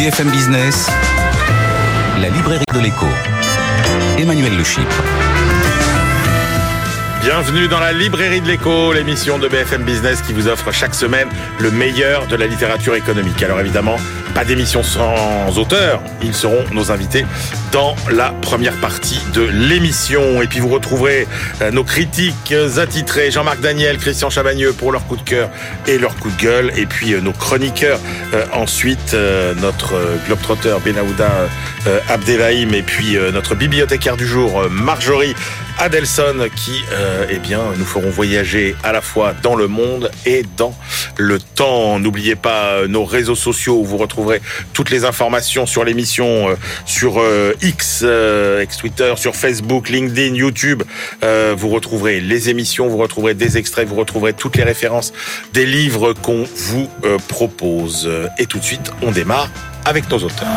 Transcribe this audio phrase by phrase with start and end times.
[0.00, 0.88] BFM Business,
[2.22, 3.04] la librairie de l'écho.
[4.18, 4.64] Emmanuel Le.
[7.20, 11.28] Bienvenue dans la librairie de l'écho, l'émission de BFM Business qui vous offre chaque semaine
[11.58, 13.42] le meilleur de la littérature économique.
[13.42, 13.96] Alors évidemment,
[14.34, 17.26] pas d'émission sans auteurs, ils seront nos invités
[17.72, 20.42] dans la première partie de l'émission.
[20.42, 21.26] Et puis vous retrouverez
[21.60, 25.50] euh, nos critiques attitrés, Jean-Marc Daniel, Christian Chavagneux pour leur coup de cœur
[25.86, 26.72] et leur coup de gueule.
[26.76, 28.00] Et puis euh, nos chroniqueurs
[28.34, 29.14] euh, ensuite,
[29.60, 29.94] notre
[30.26, 31.48] globetrotter Benahouda
[32.08, 35.34] Abdelhaim et puis notre bibliothécaire du jour Marjorie
[35.78, 36.82] Adelson qui
[37.30, 40.74] eh bien, nous feront voyager à la fois dans le monde et dans
[41.16, 41.98] le temps.
[41.98, 44.40] N'oubliez pas nos réseaux sociaux où vous retrouverez
[44.72, 46.48] toutes les informations sur l'émission
[46.84, 47.20] sur
[47.62, 50.82] X, euh, X-Twitter, sur Facebook, LinkedIn, YouTube.
[51.22, 55.12] Euh, vous retrouverez les émissions, vous retrouverez des extraits, vous retrouverez toutes les références
[55.52, 58.10] des livres qu'on vous euh, propose.
[58.38, 59.48] Et tout de suite, on démarre
[59.84, 60.48] avec nos auteurs.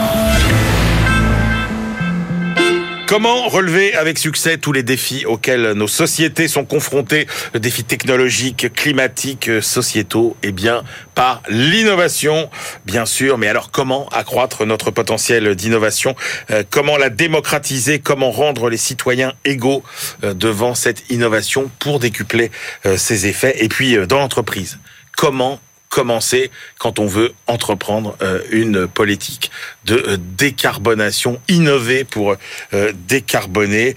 [3.05, 9.49] Comment relever avec succès tous les défis auxquels nos sociétés sont confrontées, défis technologiques, climatiques,
[9.61, 12.49] sociétaux Eh bien, par l'innovation,
[12.85, 13.37] bien sûr.
[13.37, 16.15] Mais alors, comment accroître notre potentiel d'innovation?
[16.49, 17.99] Euh, Comment la démocratiser?
[17.99, 19.83] Comment rendre les citoyens égaux
[20.23, 22.51] euh, devant cette innovation pour décupler
[22.85, 23.63] euh, ses effets?
[23.63, 24.79] Et puis, dans l'entreprise,
[25.17, 25.59] comment
[25.93, 26.49] commencer
[26.79, 29.51] quand on veut entreprendre euh, une politique
[29.85, 32.35] de euh, décarbonation, innover pour
[32.73, 33.95] euh, décarboner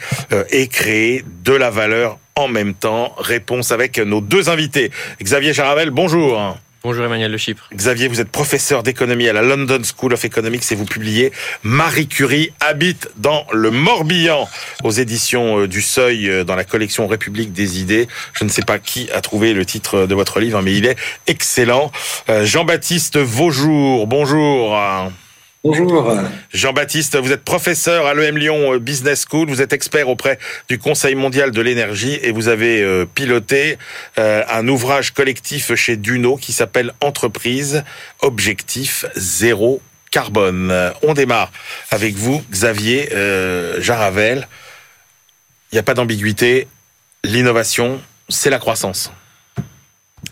[0.50, 3.14] et créer de la valeur en même temps.
[3.16, 4.90] Réponse avec nos deux invités.
[5.22, 6.58] Xavier Jaravel, bonjour.
[6.86, 7.68] Bonjour Emmanuel Le Chypre.
[7.74, 11.32] Xavier, vous êtes professeur d'économie à la London School of Economics et vous publiez
[11.64, 14.48] Marie Curie habite dans le Morbihan
[14.84, 18.06] aux éditions euh, du Seuil euh, dans la collection République des idées.
[18.34, 20.96] Je ne sais pas qui a trouvé le titre de votre livre, mais il est
[21.26, 21.90] excellent.
[22.28, 24.78] Euh, Jean-Baptiste Vaujour, bonjour.
[25.68, 26.16] Bonjour.
[26.52, 30.78] Jean-Baptiste, vous êtes professeur à l'EM Lyon euh, Business School, vous êtes expert auprès du
[30.78, 33.76] Conseil mondial de l'énergie et vous avez euh, piloté
[34.16, 37.82] euh, un ouvrage collectif chez Duno qui s'appelle Entreprise,
[38.20, 39.82] objectif zéro
[40.12, 40.72] carbone.
[41.02, 41.50] On démarre
[41.90, 43.08] avec vous, Xavier
[43.80, 44.46] Jaravel.
[45.72, 46.68] Il n'y a pas d'ambiguïté,
[47.24, 49.10] l'innovation, c'est la croissance.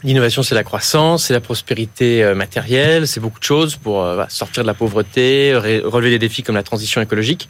[0.05, 4.23] L'innovation, c'est la croissance, c'est la prospérité euh, matérielle, c'est beaucoup de choses pour euh,
[4.29, 7.49] sortir de la pauvreté, relever des défis comme la transition écologique.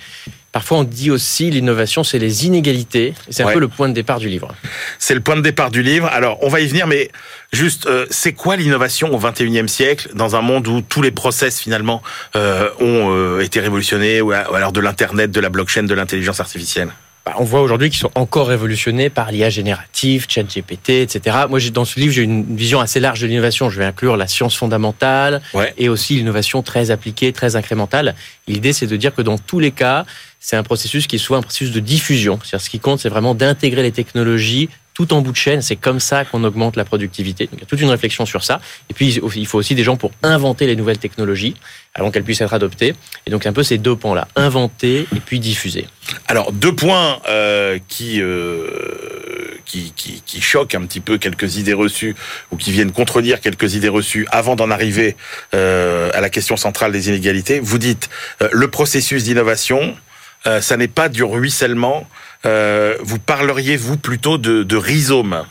[0.53, 3.13] Parfois, on dit aussi l'innovation, c'est les inégalités.
[3.29, 4.55] C'est un peu le point de départ du livre.
[5.01, 6.07] C'est le point de départ du livre.
[6.07, 7.11] Alors, on va y venir, mais
[7.53, 11.59] juste, euh, c'est quoi l'innovation au 21e siècle dans un monde où tous les process
[11.59, 12.03] finalement
[12.37, 16.91] ont été révolutionnés, ou à l'heure de l'internet, de la blockchain, de l'intelligence artificielle?
[17.25, 21.39] Bah, on voit aujourd'hui qu'ils sont encore révolutionnés par l'IA générative, ChatGPT, etc.
[21.49, 23.71] Moi, dans ce livre, j'ai une vision assez large de l'innovation.
[23.71, 25.41] Je vais inclure la science fondamentale
[25.79, 28.15] et aussi l'innovation très appliquée, très incrémentale.
[28.47, 30.05] L'idée, c'est de dire que dans tous les cas,
[30.39, 32.39] c'est un processus qui est souvent un processus de diffusion.
[32.43, 35.61] C'est-à-dire, ce qui compte, c'est vraiment d'intégrer les technologies tout en bout de chaîne.
[35.61, 37.47] C'est comme ça qu'on augmente la productivité.
[37.47, 38.61] Donc, il y a toute une réflexion sur ça.
[38.89, 41.55] Et puis, il faut aussi des gens pour inventer les nouvelles technologies
[41.95, 42.95] avant qu'elles puissent être adoptées.
[43.27, 45.87] Et donc, un peu ces deux pans-là, inventer et puis diffuser.
[46.29, 51.73] Alors, deux points euh, qui, euh, qui, qui, qui, choquent un petit peu quelques idées
[51.73, 52.15] reçues
[52.51, 55.17] ou qui viennent contredire quelques idées reçues avant d'en arriver
[55.55, 57.61] euh, à la question centrale des inégalités.
[57.61, 58.09] Vous dites,
[58.43, 59.97] euh, le processus d'innovation,
[60.47, 62.07] euh, ça n'est pas du ruissellement,
[62.47, 65.45] euh, vous parleriez, vous, plutôt de, de, rhizome?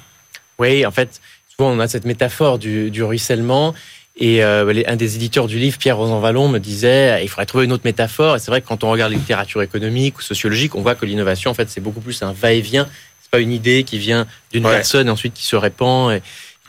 [0.59, 3.73] Oui, en fait, souvent on a cette métaphore du, du ruissellement.
[4.15, 7.71] Et euh, un des éditeurs du livre, Pierre Rosanvallon, me disait il faudrait trouver une
[7.71, 8.35] autre métaphore.
[8.35, 11.05] Et c'est vrai que quand on regarde la littérature économique ou sociologique, on voit que
[11.05, 12.87] l'innovation, en fait, c'est beaucoup plus un va-et-vient.
[13.21, 16.11] C'est pas une idée qui vient d'une personne et ensuite qui se répand.
[16.13, 16.21] Et,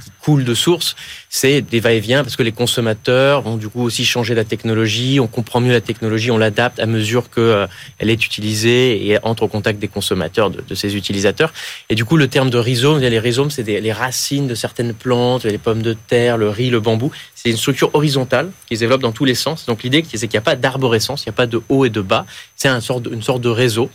[0.02, 0.96] qui coule de source,
[1.28, 5.28] c'est des va-et-vient parce que les consommateurs vont du coup aussi changer la technologie, on
[5.28, 7.66] comprend mieux la technologie, on l'adapte à mesure qu'elle euh,
[8.00, 11.52] est utilisée et entre au contact des consommateurs, de, de, ses utilisateurs.
[11.90, 15.44] Et du coup, le terme de rhizome, les rhizomes, c'est les racines de certaines plantes,
[15.44, 17.12] les pommes de terre, le riz, le bambou.
[17.34, 19.66] C'est une structure horizontale qui se développe dans tous les sens.
[19.66, 21.90] Donc l'idée, c'est qu'il n'y a pas d'arborescence, il n'y a pas de haut et
[21.90, 22.26] de bas.
[22.56, 23.90] C'est une sorte de réseau.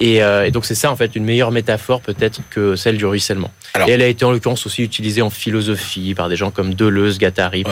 [0.00, 3.50] Euh, et, donc c'est ça en fait une meilleure métaphore peut-être que celle du ruissellement.
[3.86, 7.18] et elle a été en l'occurrence aussi utilisée en philosophie par des gens comme Deleuze,
[7.18, 7.64] Guattari.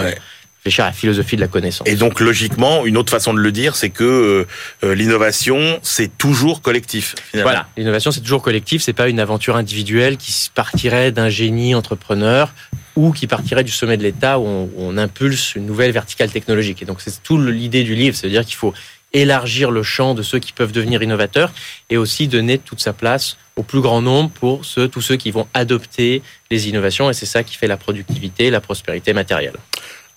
[0.64, 1.87] Réfléchir à la philosophie de la connaissance.
[1.87, 4.46] Et donc logiquement, une autre façon de le dire, c'est que euh,
[4.82, 7.14] euh, l'innovation, c'est toujours collectif.
[7.31, 7.50] Finalement.
[7.52, 8.82] Voilà, l'innovation, c'est toujours collectif.
[8.82, 12.52] C'est pas une aventure individuelle qui partirait d'un génie entrepreneur
[12.96, 16.82] ou qui partirait du sommet de l'État où on, on, impulse une nouvelle verticale technologique.
[16.82, 18.75] Et donc c'est tout l'idée du livre, c'est-à-dire qu'il faut
[19.17, 21.53] élargir le champ de ceux qui peuvent devenir innovateurs
[21.91, 25.31] et aussi donner toute sa place au plus grand nombre pour ceux, tous ceux qui
[25.31, 27.11] vont adopter les innovations.
[27.11, 29.57] Et c'est ça qui fait la productivité, la prospérité matérielle.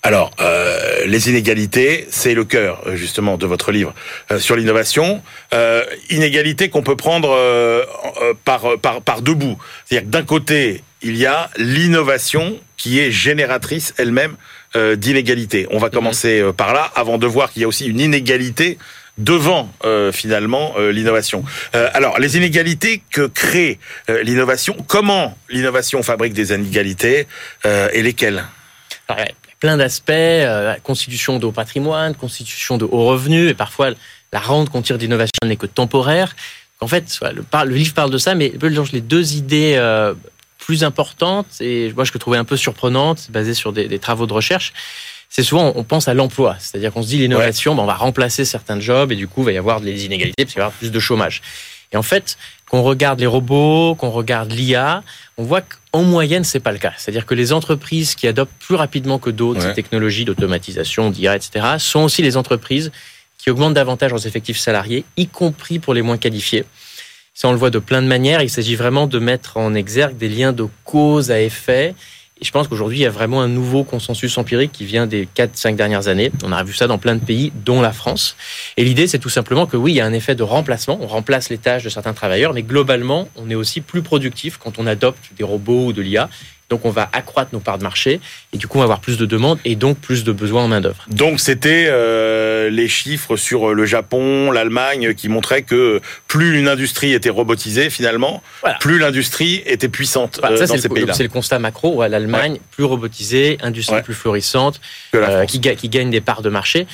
[0.02, 3.94] Alors, euh, les inégalités, c'est le cœur justement de votre livre
[4.30, 5.22] euh, sur l'innovation.
[5.52, 7.36] Euh, inégalités qu'on peut prendre
[8.44, 9.58] par, par, par deux bouts.
[9.84, 14.36] C'est-à-dire que d'un côté, il y a l'innovation qui est génératrice elle-même
[14.76, 15.66] euh, d'inégalités.
[15.70, 18.78] On va commencer euh, par là, avant de voir qu'il y a aussi une inégalité
[19.20, 21.44] devant euh, finalement euh, l'innovation.
[21.74, 23.78] Euh, alors, les inégalités que crée
[24.08, 27.26] l'innovation, comment l'innovation fabrique des inégalités
[27.64, 28.44] et lesquelles?
[29.08, 33.54] Alors, il y a plein d'aspects, constitution de haut patrimoine, constitution de haut revenu, et
[33.54, 33.90] parfois
[34.32, 36.34] la rente qu'on tire d'innovation n'est que temporaire.
[36.80, 38.52] En fait, le, livre parle de ça, mais
[38.92, 39.76] les deux idées
[40.70, 44.28] plus importantes, et moi je le trouvais un peu surprenante, basée sur des, des travaux
[44.28, 44.72] de recherche.
[45.28, 48.44] C'est souvent, on pense à l'emploi, c'est-à-dire qu'on se dit l'innovation, ben, on va remplacer
[48.44, 50.66] certains jobs, et du coup, il va y avoir des inégalités, parce qu'il va y
[50.66, 51.42] avoir plus de chômage.
[51.92, 52.38] Et en fait,
[52.70, 55.02] qu'on regarde les robots, qu'on regarde l'IA,
[55.38, 56.92] on voit qu'en moyenne, c'est pas le cas.
[56.96, 59.70] C'est-à-dire que les entreprises qui adoptent plus rapidement que d'autres Ouais.
[59.70, 62.92] ces technologies d'automatisation, d'IA, etc., sont aussi les entreprises
[63.38, 66.64] qui augmentent davantage leurs effectifs salariés, y compris pour les moins qualifiés.
[67.40, 68.42] Ça, on le voit de plein de manières.
[68.42, 71.94] Il s'agit vraiment de mettre en exergue des liens de cause à effet.
[72.38, 75.26] Et je pense qu'aujourd'hui, il y a vraiment un nouveau consensus empirique qui vient des
[75.34, 76.30] 4-5 dernières années.
[76.44, 78.36] On a vu ça dans plein de pays, dont la France.
[78.76, 80.98] Et l'idée, c'est tout simplement que oui, il y a un effet de remplacement.
[81.00, 84.78] On remplace les tâches de certains travailleurs, mais globalement, on est aussi plus productif quand
[84.78, 86.28] on adopte des robots ou de l'IA.
[86.70, 88.20] Donc, on va accroître nos parts de marché
[88.52, 90.68] et du coup, on va avoir plus de demandes et donc plus de besoins en
[90.68, 91.04] main-d'œuvre.
[91.08, 97.12] Donc c'était euh, les chiffres sur le Japon, l'Allemagne qui montraient que plus une industrie
[97.12, 98.78] était robotisée finalement, Voilà.
[98.78, 101.12] plus l'industrie était puissante euh, dans c'est ces le, pays-là.
[101.12, 101.94] c'est le constat macro.
[101.96, 104.02] Ouais, L'Allemagne, plus robotisée, industrie Ouais.
[104.02, 104.80] plus florissante,
[105.14, 106.86] euh, qui gagne des parts de marché.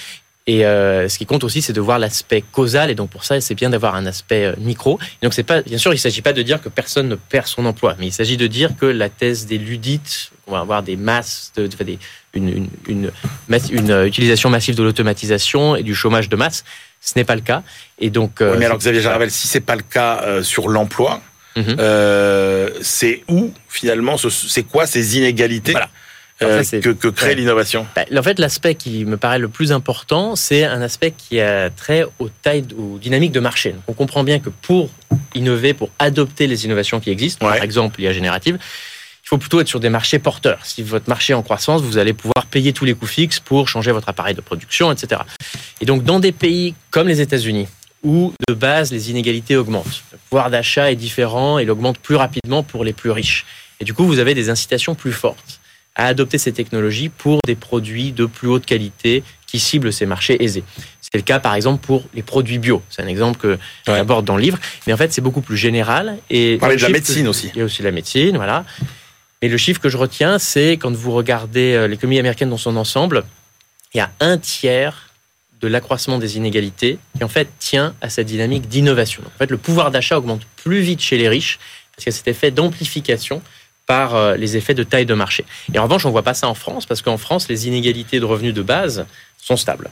[0.49, 2.89] Et euh, ce qui compte aussi, c'est de voir l'aspect causal.
[2.91, 4.99] Et donc pour ça, c'est bien d'avoir un aspect euh, micro.
[5.21, 7.17] Et donc c'est pas, bien sûr, il ne s'agit pas de dire que personne ne
[7.17, 10.61] perd son emploi, mais il s'agit de dire que la thèse des ludites, on va
[10.61, 11.99] avoir des masses, de, de- des,
[12.35, 13.11] une, une, une,
[13.49, 16.65] masse- une, euh, utilisation massive de l'automatisation et du chômage de masse,
[17.01, 17.65] ce n'est pas le cas.
[17.99, 20.69] Et donc, euh, Oui, mais alors Xavier Jaravel, si c'est pas le cas euh, sur
[20.69, 21.23] l'emploi,
[21.59, 25.73] euh, c'est où finalement, ce- c'est quoi ces inégalités?
[25.73, 25.89] Voilà.
[26.43, 27.35] Euh, ça, que, que crée ouais.
[27.35, 31.41] l'innovation Bah, en fait, l'aspect qui me paraît le plus important, c'est un aspect qui
[31.41, 33.73] a trait aux tailles, aux dynamiques de marché.
[33.73, 34.91] Donc, on comprend bien que pour
[35.35, 37.55] innover, pour adopter les innovations qui existent, Ouais.
[37.55, 40.61] par exemple l'IA générative, il faut plutôt être sur des marchés porteurs.
[40.65, 43.69] Si votre marché est en croissance, vous allez pouvoir payer tous les coûts fixes pour
[43.69, 45.23] changer votre appareil de production, etc.
[45.81, 47.67] Et donc, dans des pays comme les États-Unis,
[48.05, 52.15] où de base les inégalités augmentent, le pouvoir d'achat est différent et il augmente plus
[52.15, 53.47] rapidement pour les plus riches.
[53.81, 55.61] Et du coup, vous avez des incitations plus fortes
[55.97, 60.43] à adopter ces technologies pour des produits de plus haute qualité qui ciblent ces marchés
[60.45, 60.63] aisés.
[61.01, 62.83] C'est le cas, par exemple, pour les produits bio.
[62.91, 63.59] C'est un exemple que Ouais.
[63.87, 64.59] j'aborde dans le livre.
[64.87, 66.19] Mais en fait, c'est beaucoup plus général.
[66.29, 67.51] Et parlait de la médecine que- aussi.
[67.55, 68.65] Il y a aussi la médecine, voilà.
[69.41, 72.77] Mais le chiffre que je retiens, c'est quand vous regardez euh, l'économie américaine dans son
[72.77, 73.25] ensemble,
[73.95, 75.11] il y a un tiers
[75.61, 79.23] de l'accroissement des inégalités qui en fait tient à cette dynamique d'innovation.
[79.25, 81.59] En fait, le pouvoir d'achat augmente plus vite chez les riches
[81.95, 83.41] parce qu'il y a cet effet d'amplification
[83.87, 85.45] par euh, les effets de taille de marché.
[85.73, 88.19] Et en revanche, on ne voit pas ça en France parce qu'en France, les inégalités
[88.21, 89.07] de revenus de base
[89.41, 89.91] sont stables.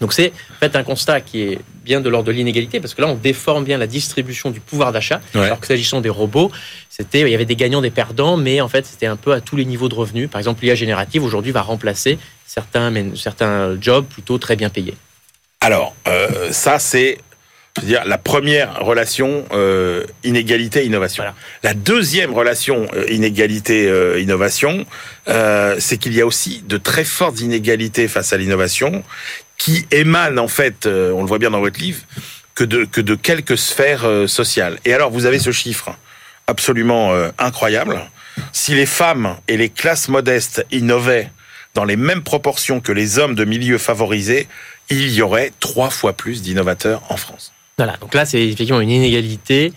[0.00, 3.02] Donc c'est en fait un constat qui est bien de l'ordre de l'inégalité parce que
[3.02, 5.42] là on déforme bien la distribution du pouvoir d'achat Ouais.
[5.44, 6.50] alors que s'agissant des robots
[6.88, 9.42] c'était il y avait des gagnants des perdants mais en fait c'était un peu à
[9.42, 14.38] tous les niveaux de revenus par exemple l'IA générative aujourd'hui va remplacer certains jobs plutôt
[14.38, 14.94] très bien payés
[15.60, 17.18] Alors, euh, ça, c'est
[17.76, 21.22] je veux dire, la première relation euh, inégalité-innovation.
[21.22, 21.36] Voilà.
[21.62, 24.86] La deuxième relation euh, inégalité-innovation,
[25.28, 29.04] euh, c'est qu'il y a aussi de très fortes inégalités face à l'innovation
[29.56, 32.00] qui émanent, en fait, euh, on le voit bien dans votre livre,
[32.54, 34.78] que de, que de quelques sphères euh, sociales.
[34.84, 35.96] Et alors, vous avez ce chiffre
[36.46, 38.00] absolument euh, incroyable.
[38.52, 41.30] Si les femmes et les classes modestes innovaient
[41.74, 44.48] dans les mêmes proportions que les hommes de milieux favorisés,
[44.88, 47.52] il y aurait trois fois plus d'innovateurs en France.
[47.80, 49.72] Voilà, donc là, c'est effectivement une inégalité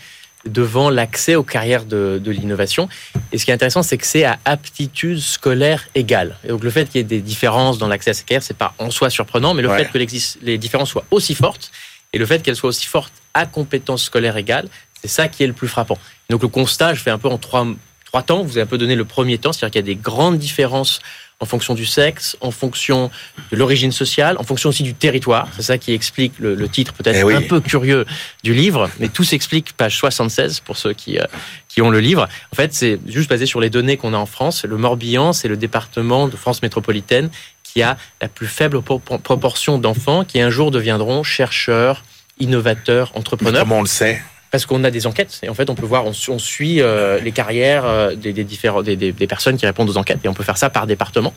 [0.46, 2.90] devant l'accès aux carrières de, de l'innovation.
[3.32, 6.36] Et ce qui est intéressant, c'est que c'est à aptitude scolaire égale.
[6.44, 8.58] Et donc le fait qu'il y ait des différences dans l'accès à ces carrières, c'est
[8.58, 9.86] pas en soi surprenant, mais le Ouais.
[9.86, 9.98] fait que
[10.42, 11.72] les différences soient aussi fortes
[12.12, 14.68] et le fait qu'elles soient aussi fortes à compétences scolaires égales,
[15.02, 15.98] c'est ça qui est le plus frappant.
[16.30, 17.66] Donc le constat, je fais un peu en trois,
[18.04, 18.44] trois temps.
[18.44, 21.00] Vous avez un peu donné le premier temps, c'est-à-dire qu'il y a des grandes différences
[21.40, 23.12] en fonction du sexe, en fonction
[23.52, 25.48] de l'origine sociale, en fonction aussi du territoire.
[25.56, 27.36] C'est ça qui explique le, le titre peut-être Eh oui.
[27.36, 28.06] un peu curieux
[28.44, 31.24] du livre, mais tout s'explique, page 76 pour ceux qui, euh,
[31.68, 32.28] qui ont le livre.
[32.52, 34.63] En fait, c'est juste basé sur les données qu'on a en France.
[34.63, 37.30] Le Morbihan, c'est le département de France métropolitaine
[37.63, 42.04] qui a la plus faible pro- pro- proportion d'enfants qui un jour deviendront chercheurs,
[42.40, 43.63] innovateurs, entrepreneurs.
[43.63, 44.22] Comment on le sait
[44.54, 47.32] parce qu'on a des enquêtes et en fait on peut voir, on, suit euh, les
[47.32, 50.86] carrières euh, des, des personnes qui répondent aux enquêtes et on peut faire ça par
[50.86, 51.34] département.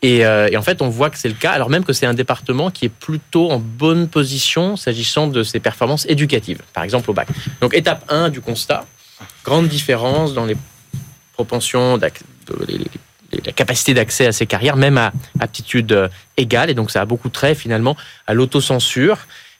[0.00, 2.06] Et, euh, et en fait on voit que c'est le cas, alors même que c'est
[2.06, 7.10] un département qui est plutôt en bonne position s'agissant de ses performances éducatives, par exemple
[7.10, 7.28] au bac.
[7.60, 8.86] Donc étape 1 du constat,
[9.44, 10.56] grande différence dans les
[11.34, 17.04] propensions, la capacité d'accès à ces carrières, même à aptitude égale, et donc ça a
[17.04, 17.94] beaucoup trait finalement
[18.26, 19.18] à l'autocensure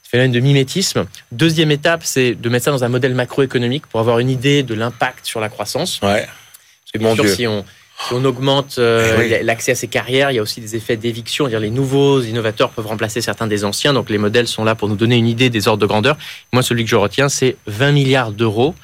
[0.08, 1.06] phénomène de mimétisme.
[1.32, 4.74] Deuxième étape, c'est de mettre ça dans un modèle macroéconomique pour avoir une idée de
[4.74, 6.00] l'impact sur la croissance.
[6.02, 6.26] Ouais.
[6.26, 7.34] Parce que bien Mon sûr, Dieu.
[7.34, 7.64] si on,
[8.06, 9.44] si on augmente euh, Eh oui.
[9.44, 11.46] l'accès à ces carrières, il y a aussi des effets d'éviction.
[11.46, 13.92] Les nouveaux innovateurs peuvent remplacer certains des anciens.
[13.92, 16.16] Donc les modèles sont là pour nous donner une idée des ordres de grandeur.
[16.52, 18.74] Moi, celui que je retiens, c'est 20 milliards d'euros.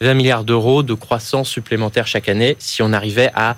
[0.00, 3.56] 20 milliards d'euros de croissance supplémentaire chaque année si on arrivait à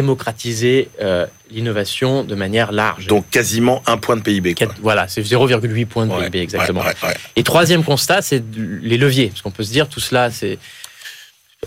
[0.00, 3.06] démocratiser euh, l'innovation de manière large.
[3.06, 4.54] Donc quasiment un point de PIB.
[4.54, 4.68] Quoi.
[4.82, 6.80] Voilà, c'est 0,8 points de Ouais, PIB exactement.
[6.82, 7.14] ouais, ouais, ouais.
[7.36, 8.42] Et troisième constat, c'est
[8.82, 9.28] les leviers.
[9.28, 10.58] Parce qu'on peut se dire, tout cela, c'est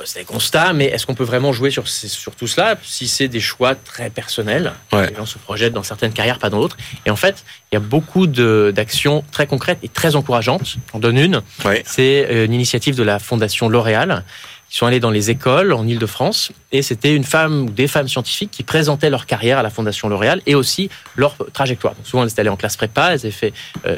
[0.05, 3.27] c'est des constats, mais est-ce qu'on peut vraiment jouer sur, sur tout cela si c'est
[3.27, 4.71] des choix très personnels?
[4.93, 5.09] Ouais.
[5.09, 6.77] Les gens se projettent dans certaines carrières, pas dans d'autres.
[7.05, 10.75] Et en fait, il y a beaucoup d'actions très concrètes et très encourageantes.
[10.93, 11.83] On donne une, Ouais.
[11.85, 14.23] c'est euh, une initiative de la Fondation L'Oréal.
[14.71, 18.07] Ils sont allés dans les écoles en Ile-de-France et c'était une femme ou des femmes
[18.07, 21.95] scientifiques qui présentaient leur carrière à la Fondation L'Oréal et aussi leur trajectoire.
[21.95, 23.53] Donc souvent, elles étaient allées en classe prépa, elles avaient fait
[23.85, 23.97] euh,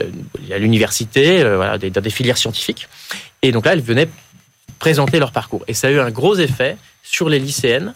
[0.00, 0.04] euh,
[0.52, 2.88] à l'université, euh, voilà, dans des filières scientifiques.
[3.42, 4.08] Et donc là, elles venaient
[4.78, 5.64] présenter leur parcours.
[5.66, 7.94] Et ça a eu un gros effet sur les lycéennes,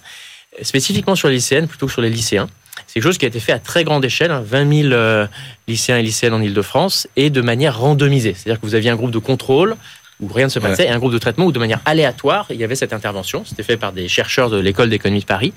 [0.62, 2.48] spécifiquement sur les lycéennes plutôt que sur les lycéens.
[2.86, 5.26] C'est quelque chose qui a été fait à très grande échelle, hein, 20 000 euh,
[5.66, 8.34] lycéens et lycéennes en Ile-de-France, et de manière randomisée.
[8.34, 9.76] C'est-à-dire que vous aviez un groupe de contrôle
[10.20, 12.56] où rien ne se passait, et un groupe de traitement où de manière aléatoire, il
[12.56, 13.44] y avait cette intervention.
[13.44, 15.52] C'était fait par des chercheurs de l'école d'économie de Paris.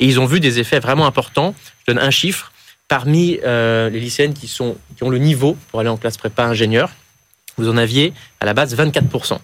[0.00, 1.54] Et ils ont vu des effets vraiment importants.
[1.86, 2.52] Je donne un chiffre.
[2.88, 6.44] Parmi euh, les lycéennes qui, sont, qui ont le niveau pour aller en classe prépa
[6.44, 6.90] ingénieur,
[7.58, 9.38] vous en aviez à la base 24%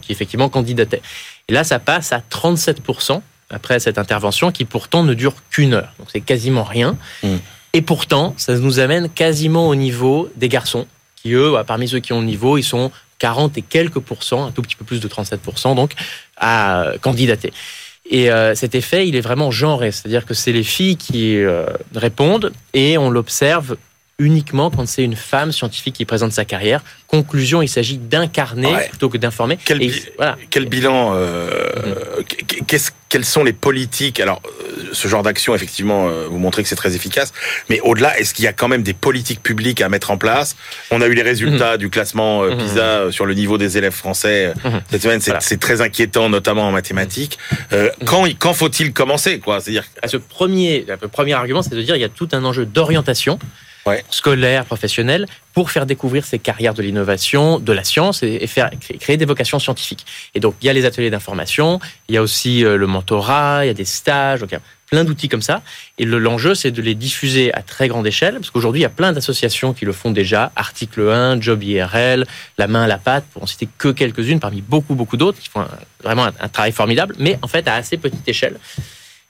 [0.00, 1.02] qui effectivement candidataient.
[1.48, 5.92] Et là, ça passe à 37% après cette intervention qui pourtant ne dure qu'une heure.
[5.98, 6.96] Donc c'est quasiment rien.
[7.22, 7.36] Mm.
[7.72, 12.00] Et pourtant, ça nous amène quasiment au niveau des garçons qui, eux, bah, parmi ceux
[12.00, 15.00] qui ont le niveau, ils sont 40 et quelques pourcents, un tout petit peu plus
[15.00, 15.92] de 37%, donc,
[16.36, 17.52] à candidater.
[18.08, 21.66] Et euh, cet effet, il est vraiment genré, c'est-à-dire que c'est les filles qui euh,
[21.94, 23.76] répondent et on l'observe
[24.26, 26.82] uniquement quand c'est une femme scientifique qui présente sa carrière.
[27.06, 28.88] Conclusion, il s'agit d'incarner Ouais.
[28.88, 29.58] plutôt que d'informer.
[29.62, 30.36] Quel Et bi- voilà.
[30.48, 34.18] Quel bilan euh, qu- qu'est-ce- Quelles sont les politiques?
[34.18, 37.32] Alors, euh, ce genre d'action, effectivement, euh, vous montrez que c'est très efficace.
[37.70, 40.56] Mais au-delà, est-ce qu'il y a quand même des politiques publiques à mettre en place?
[40.90, 42.56] On a eu les résultats du classement Mhm.
[42.58, 44.80] PISA sur le niveau des élèves français Mhm.
[44.90, 45.20] cette semaine.
[45.20, 45.58] C'est Voilà.
[45.60, 47.38] très inquiétant, notamment en mathématiques.
[47.72, 49.60] Euh, quand quand faut-il commencer quoi?
[49.60, 52.44] C'est-à-dire À ce premier, le premier argument, c'est de dire qu'il y a tout un
[52.44, 53.38] enjeu d'orientation
[53.86, 54.04] Ouais.
[54.10, 58.68] scolaire, professionnelle, pour faire découvrir ces carrières de l'innovation, de la science et, faire
[59.00, 60.04] créer- des vocations scientifiques.
[60.34, 61.78] Et donc, il y a les ateliers d'information,
[62.08, 64.58] il y a aussi euh, le mentorat, il y a des stages, donc il y
[64.58, 65.62] a plein d'outils comme ça.
[65.98, 68.86] Et le- l'enjeu, c'est de les diffuser à très grande échelle, parce qu'aujourd'hui, il y
[68.86, 70.52] a plein d'associations qui le font déjà.
[70.56, 72.26] Article 1, Job IRL,
[72.58, 75.48] La main à la pâte, pour en citer que quelques-unes parmi beaucoup, beaucoup d'autres qui
[75.48, 75.64] font
[76.02, 78.58] vraiment un travail formidable, mais en fait à assez petite échelle.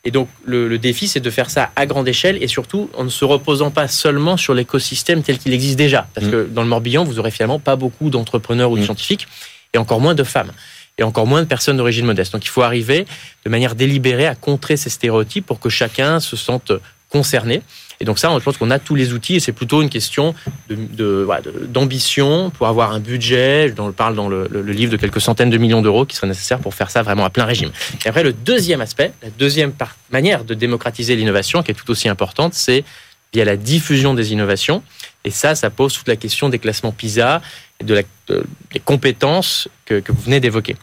[0.06, 3.02] Et donc, le, le défi, c'est de faire ça à grande échelle et surtout en
[3.04, 6.06] ne se reposant pas seulement sur l'écosystème tel qu'il existe déjà.
[6.14, 6.30] Parce Mm.
[6.30, 8.84] que dans le Morbihan, vous aurez finalement pas beaucoup d'entrepreneurs ou de Mm.
[8.84, 9.26] scientifiques
[9.74, 10.52] et encore moins de femmes
[10.96, 12.32] et encore moins de personnes d'origine modeste.
[12.32, 13.04] Donc, il faut arriver
[13.44, 16.70] de manière délibérée à contrer ces stéréotypes pour que chacun se sente
[17.10, 17.62] concerné.
[18.00, 20.34] Et donc ça, je pense qu'on a tous les outils et c'est plutôt une question
[20.68, 25.58] d'ambition pour avoir un budget, dont on parle dans le, livre de quelques centaines de
[25.58, 27.70] millions d'euros qui seraient nécessaires pour faire ça vraiment à plein régime.
[28.04, 29.72] Et après, le deuxième aspect, la deuxième
[30.10, 32.84] manière de démocratiser l'innovation, qui est tout aussi importante, c'est
[33.32, 34.82] via la diffusion des innovations.
[35.24, 37.40] Et ça, ça pose toute la question des classements PISA
[37.80, 40.76] et des compétences que, que vous venez d'évoquer.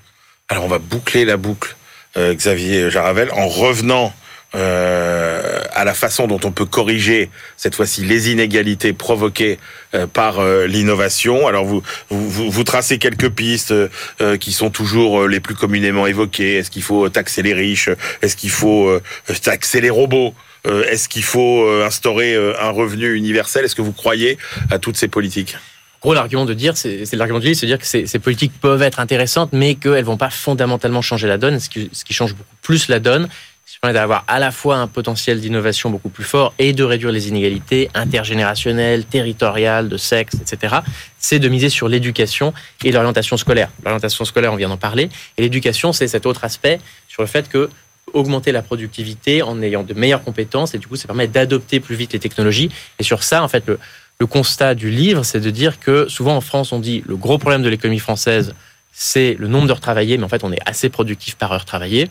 [0.50, 1.76] Alors on va boucler la boucle,
[2.18, 4.14] euh, Xavier Jaravel, en revenant
[4.56, 9.60] euh, à la façon dont on peut corriger cette fois-ci les inégalités provoquées
[9.96, 11.48] euh, par euh, l'innovation.
[11.48, 16.58] Alors vous, vous vous tracez quelques pistes euh, qui sont toujours les plus communément évoquées.
[16.58, 17.90] Est-ce qu'il faut taxer les riches?
[18.22, 19.00] Est-ce qu'il faut
[19.42, 20.34] taxer les robots?
[20.66, 23.66] Est-ce qu'il faut instaurer un revenu universel?
[23.66, 24.38] Est-ce que vous croyez
[24.70, 25.58] à toutes ces politiques?
[26.02, 28.52] Gros, l'argument de dire, c'est l'argument de dire, c'est de dire que ces, ces politiques
[28.60, 31.60] peuvent être intéressantes, mais qu'elles vont pas fondamentalement changer la donne.
[31.60, 33.30] Ce qui, ce qui change beaucoup plus la donne,
[33.66, 37.30] c'est d'avoir à la fois un potentiel d'innovation beaucoup plus fort et de réduire les
[37.30, 40.78] inégalités intergénérationnelles, territoriales, de sexe, etc.
[41.18, 42.54] C'est de miser sur l'éducation
[42.84, 43.70] et l'orientation scolaire.
[43.84, 47.50] L'orientation scolaire, on vient d'en parler, et l'éducation, c'est cet autre aspect sur le fait
[47.50, 47.70] que
[48.14, 51.96] augmenter la productivité en ayant de meilleures compétences et du coup ça permet d'adopter plus
[51.96, 53.80] vite les technologies et sur ça en fait le,
[54.20, 57.40] le constat du livre c'est de dire que souvent en France on dit le gros
[57.40, 58.54] problème de l'économie française
[58.94, 62.10] c'est le nombre d'heures travaillées, mais en fait, on est assez productif par heure travaillée.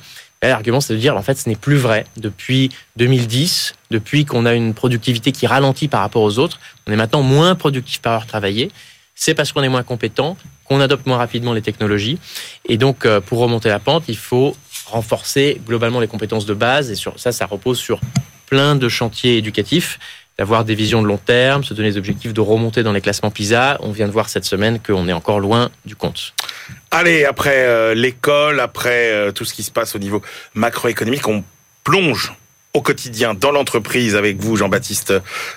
[0.49, 2.05] L'argument, c'est de dire, en fait, ce n'est plus vrai.
[2.17, 6.97] Depuis 2010, depuis qu'on a une productivité qui ralentit par rapport aux autres, on est
[6.97, 8.71] maintenant moins productif par heure travaillée.
[9.15, 12.19] C'est parce qu'on est moins compétent, qu'on adopte moins rapidement les technologies.
[12.69, 14.57] Et donc, euh, pour remonter la pente, il faut
[14.87, 16.91] renforcer globalement les compétences de base.
[16.91, 18.01] Et sur ça, ça repose sur
[18.47, 19.99] plein de chantiers éducatifs
[20.43, 23.31] d'avoir des visions de long terme, se donner des objectifs de remonter dans les classements
[23.31, 23.79] PISA.
[23.79, 26.35] On vient de voir cette semaine qu'on est encore loin du compte.
[26.91, 30.21] Allez, après euh, l'école, après euh, tout ce qui se passe au niveau
[30.55, 31.45] macroéconomique, on
[31.85, 32.33] plonge
[32.75, 35.15] au quotidien dans l'entreprise avec vous, Jean-Baptiste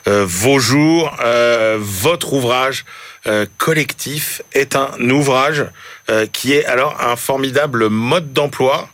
[0.07, 1.11] euh, Vaujour.
[1.23, 2.85] Euh, votre ouvrage
[3.57, 5.65] collectif est un ouvrage
[6.31, 8.87] qui est alors un formidable mode d'emploi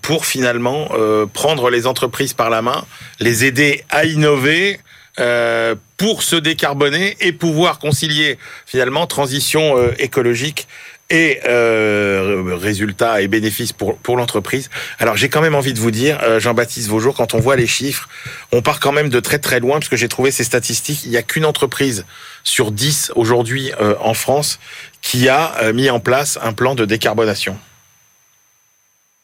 [0.00, 0.88] pour finalement
[1.34, 2.82] prendre les entreprises par la main,
[3.20, 4.80] les aider à innover,
[5.18, 10.66] euh, pour se décarboner et pouvoir concilier finalement transition euh, écologique
[11.10, 14.70] et euh, résultats et bénéfices pour, pour l'entreprise.
[14.98, 17.66] Alors j'ai quand même envie de vous dire, euh, Jean-Baptiste Vaujour, quand on voit les
[17.66, 18.08] chiffres,
[18.52, 21.10] on part quand même de très très loin, parce que j'ai trouvé ces statistiques, il
[21.10, 22.06] n'y a qu'une entreprise
[22.42, 24.58] sur 10 aujourd'hui en France
[25.02, 27.58] qui a mis en place un plan de décarbonation.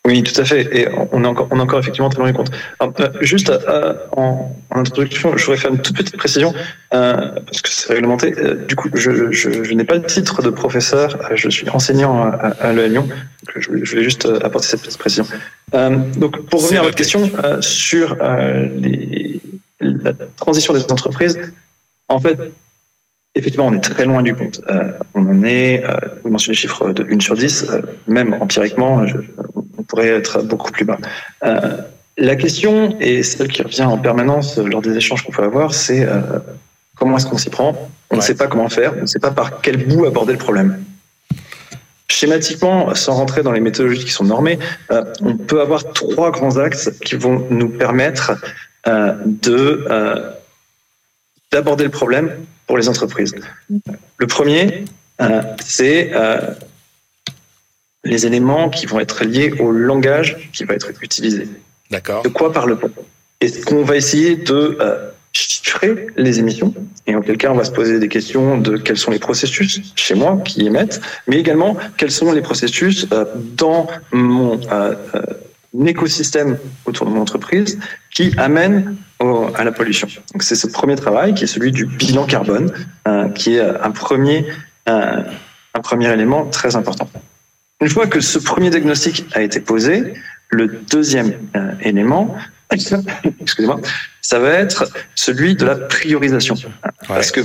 [0.09, 0.63] Oui, tout à fait.
[0.75, 2.51] Et on est encore, on est encore effectivement très loin du compte.
[2.81, 6.55] Euh, juste euh, en, introduction, je voudrais faire une toute petite précision,
[6.95, 8.35] euh, parce que c'est réglementé.
[8.67, 13.07] du coup, je, n'ai pas le titre de professeur, je suis enseignant à, à Lyon.
[13.55, 15.27] Je, voulais juste apporter cette petite précision.
[16.17, 18.17] donc, pour revenir à votre question sur
[19.81, 21.39] la transition des entreprises,
[22.09, 22.39] en fait,
[23.39, 24.61] Effectivement, on est très loin du compte.
[25.15, 25.83] on en est,
[26.23, 27.71] vous mentionnez le chiffre de 1 sur 10,
[28.09, 29.17] même empiriquement, je,
[29.89, 30.99] pourrait être beaucoup plus bas.
[31.45, 31.79] Euh,
[32.17, 36.05] la question, et celle qui revient en permanence lors des échanges qu'on peut avoir, c'est
[36.05, 36.21] euh,
[36.97, 37.91] comment est-ce qu'on s'y prend?
[38.11, 40.39] On ne sait pas comment faire, on ne sait pas par quel bout aborder le
[40.39, 40.85] problème.
[42.11, 44.59] Schématiquement, sans rentrer dans les méthodologies qui sont normées,
[44.91, 48.33] euh, on peut avoir trois grands axes qui vont nous permettre
[48.87, 49.85] de
[51.53, 52.31] d'aborder le problème
[52.69, 53.35] pour les entreprises.
[54.19, 54.85] Le premier,
[55.65, 56.13] c'est
[58.05, 61.49] les éléments qui vont être liés au langage qui va être utilisé.
[61.91, 62.23] D'accord.
[62.23, 62.91] De quoi parle-t-on?
[63.41, 66.75] Est-ce qu'on va essayer de euh, chiffrer les émissions?
[67.07, 69.81] Et en quel cas, on va se poser des questions de quels sont les processus
[69.95, 73.25] chez moi qui émettent, mais également quels sont les processus euh,
[73.57, 74.95] dans mon euh,
[75.87, 77.79] écosystème autour de mon entreprise
[78.11, 78.97] qui amènent
[79.55, 80.09] à la pollution.
[80.33, 82.73] Donc c'est ce premier travail qui est celui du bilan carbone,
[83.35, 84.47] qui est un premier,
[84.87, 87.09] un premier élément très important.
[87.81, 90.15] Une fois que ce premier diagnostic a été posé,
[90.51, 92.35] le deuxième euh, élément,
[92.73, 93.81] excusez-moi,
[94.21, 96.57] ça va être celui de la priorisation.
[97.07, 97.41] Parce que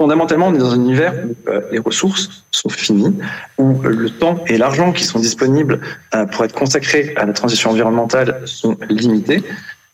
[0.00, 3.14] fondamentalement, on est dans un univers où euh, les ressources sont finies,
[3.58, 5.78] où le temps et l'argent qui sont disponibles
[6.14, 9.44] euh, pour être consacrés à la transition environnementale sont limités.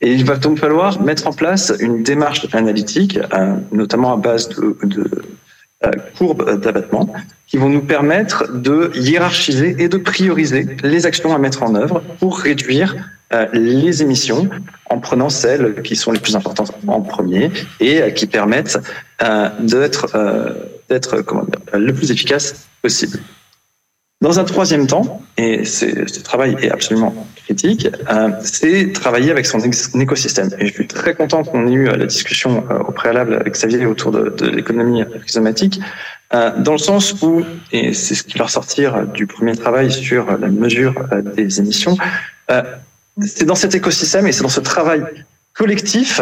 [0.01, 3.19] Et il va donc falloir mettre en place une démarche analytique,
[3.73, 4.77] notamment à base de
[6.17, 7.13] courbes d'abattement,
[7.47, 12.03] qui vont nous permettre de hiérarchiser et de prioriser les actions à mettre en œuvre
[12.19, 12.97] pour réduire
[13.33, 14.49] euh, les émissions
[14.89, 18.79] en prenant celles qui sont les plus importantes en premier et euh, qui permettent
[19.21, 20.07] euh, d'être
[20.89, 21.25] d'être
[21.75, 23.19] le plus efficace possible.
[24.23, 27.87] Dans un troisième temps, et ce travail est absolument critique,
[28.41, 30.49] c'est travailler avec son écosystème.
[30.59, 34.13] Et je suis très content qu'on ait eu la discussion au préalable avec Xavier autour
[34.13, 35.81] de, l'économie rhizomatique,
[36.35, 40.37] euh, dans le sens où, et c'est ce qui va ressortir du premier travail sur
[40.39, 41.97] la mesure euh, des émissions,
[42.51, 42.63] euh,
[43.21, 45.05] c'est dans cet écosystème et c'est dans ce travail
[45.55, 46.21] collectif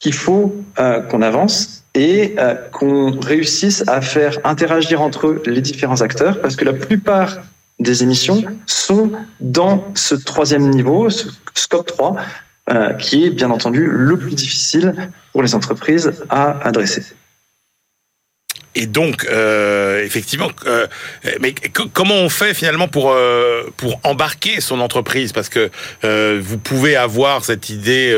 [0.00, 2.36] qu'il faut qu'on avance et
[2.72, 7.38] qu'on réussisse à faire interagir entre eux les différents acteurs, parce que la plupart
[7.80, 12.16] des émissions sont dans ce troisième niveau, ce scope 3,
[12.98, 17.02] qui est bien entendu le plus difficile pour les entreprises à adresser.
[18.80, 20.86] Et donc, euh, effectivement, euh,
[21.40, 21.52] mais
[21.92, 25.32] comment on fait finalement pour euh, pour embarquer son entreprise?
[25.32, 25.68] Parce que
[26.38, 28.16] vous pouvez avoir cette idée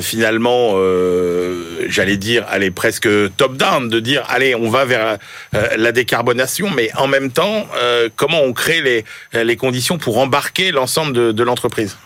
[0.00, 0.76] finalement,
[1.88, 5.18] j'allais dire, allez presque top down, de dire allez, on va vers
[5.52, 7.66] la décarbonation, mais en même temps,
[8.14, 11.96] comment on crée les les conditions pour embarquer l'ensemble de, de l'entreprise?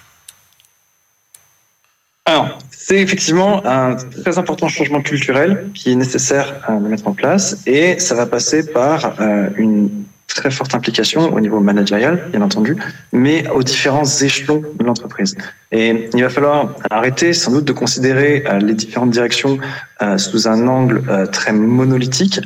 [2.27, 7.63] Alors, c'est effectivement un très important changement culturel qui est nécessaire à mettre en place
[7.67, 9.91] et ça va passer par euh, une
[10.29, 12.77] très forte implication au niveau managérial, bien entendu,
[13.13, 15.37] mais aux différents échelons de l'entreprise.
[15.73, 19.59] Et il va falloir arrêter sans doute de considérer euh, les différentes directions
[20.03, 21.03] euh, sous un angle
[21.33, 22.41] très monolithique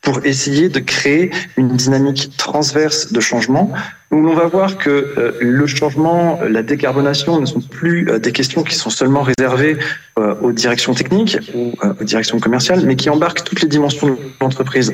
[0.00, 3.72] pour essayer de créer une dynamique transverse de changement
[4.10, 8.32] où l'on va voir que euh, le changement, la décarbonation ne sont plus euh, des
[8.32, 9.76] questions qui sont seulement réservées
[10.18, 14.16] euh, aux directions techniques ou aux directions commerciales, mais qui embarquent toutes les dimensions de
[14.40, 14.92] l'entreprise,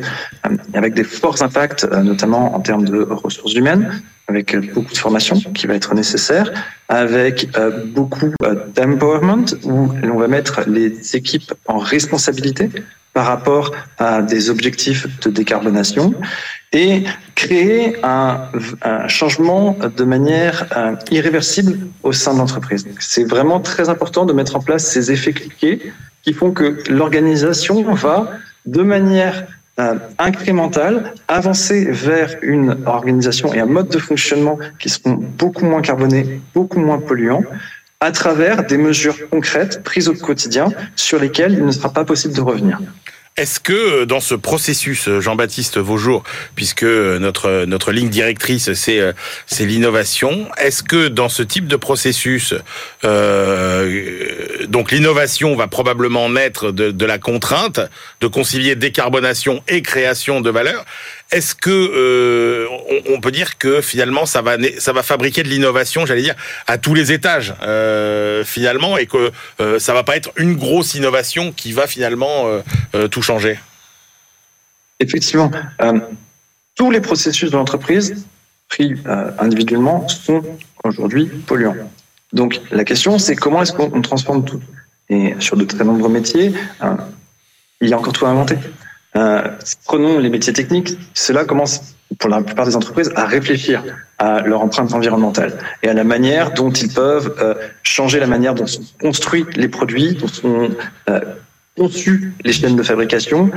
[0.75, 5.66] avec des forts impacts, notamment en termes de ressources humaines, avec beaucoup de formation qui
[5.66, 6.53] va être nécessaire,
[6.88, 7.49] avec
[7.95, 8.33] beaucoup
[8.75, 12.71] d'empowerment, où l'on va mettre les équipes en responsabilité
[13.17, 16.13] par rapport à des objectifs de décarbonation
[16.75, 18.51] et créer un,
[19.09, 22.87] changement de manière euh, irréversible au sein de l'entreprise.
[23.01, 27.91] C'est vraiment très important de mettre en place ces effets cliqués qui font que l'organisation
[27.95, 28.29] va
[28.67, 29.47] de manière
[29.81, 35.81] euh, incrémentale avancer vers une organisation et un mode de fonctionnement qui seront beaucoup moins
[35.81, 37.45] carbonés, beaucoup moins polluants
[38.01, 42.35] à travers des mesures concrètes prises au quotidien sur lesquelles il ne sera pas possible
[42.35, 42.79] de revenir.
[43.37, 46.23] Est-ce que euh, dans ce processus, euh, Jean-Baptiste Vaujour,
[46.55, 49.15] puisque euh, notre ligne directrice c'est
[49.61, 52.55] l'innovation, est-ce que dans ce type de processus,
[53.03, 57.81] donc l'innovation va probablement naître de, de la contrainte
[58.21, 60.85] de concilier décarbonation et création de valeur
[61.33, 62.69] est-ce que euh,
[63.09, 66.37] on, peut dire que finalement ça va ça va fabriquer de l'innovation, j'allais dire,
[66.67, 70.95] à tous les étages euh, finalement, et que euh, ça va pas être une grosse
[70.95, 72.47] innovation qui va finalement
[73.11, 73.59] tout changer?
[75.01, 75.51] Effectivement,
[76.77, 78.25] tous les processus de l'entreprise
[78.69, 78.95] pris
[79.39, 80.43] individuellement sont
[80.85, 81.77] aujourd'hui polluants.
[82.33, 84.61] Donc la question, c'est comment est-ce qu'on transforme tout?
[85.09, 86.53] Et sur de très nombreux métiers,
[87.81, 88.57] il y a encore tout à inventer.
[89.17, 89.49] Euh,
[89.85, 90.99] prenons les métiers techniques.
[91.15, 93.83] Cela commence pour la plupart des entreprises à réfléchir
[94.19, 98.55] à leur empreinte environnementale et à la manière dont ils peuvent euh, changer la manière
[98.55, 100.71] dont sont construits les produits, dont sont
[101.09, 101.21] euh,
[101.77, 103.51] conçues les chaînes de fabrication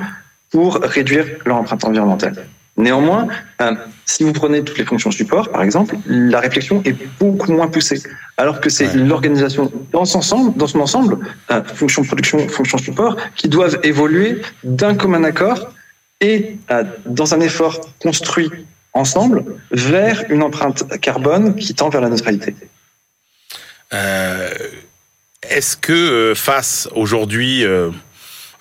[0.49, 2.45] pour réduire leur empreinte environnementale.
[2.79, 3.27] Néanmoins,
[3.61, 7.67] euh, si vous prenez toutes les fonctions support, par exemple, la réflexion est beaucoup moins
[7.67, 8.01] poussée.
[8.37, 11.17] Alors que c'est l'organisation dans son ensemble, dans son ensemble
[11.51, 15.73] euh, fonction production, fonction support, qui doivent évoluer d'un commun accord
[16.21, 18.49] et euh, dans un effort construit
[18.93, 22.55] ensemble vers une empreinte carbone qui tend vers la neutralité.
[23.91, 27.65] Est-ce que face aujourd'hui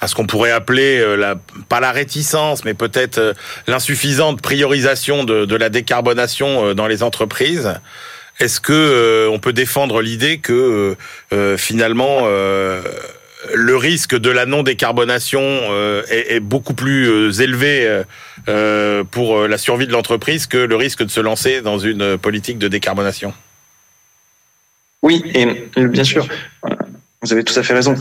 [0.00, 1.36] à ce qu'on pourrait appeler euh, la,
[1.68, 3.34] pas la réticence, mais peut-être euh,
[3.66, 7.74] l'insuffisante priorisation de, de, la décarbonation euh, dans les entreprises.
[8.38, 10.96] Est-ce que on peut défendre l'idée que
[11.56, 15.42] finalement le risque de la non décarbonation
[16.08, 18.04] est, est, beaucoup plus élevé
[19.10, 22.68] pour la survie de l'entreprise que le risque de se lancer dans une politique de
[22.68, 23.34] décarbonation?
[25.02, 25.44] Oui, et
[25.88, 26.28] bien sûr,
[27.22, 27.96] vous avez tout à fait raison.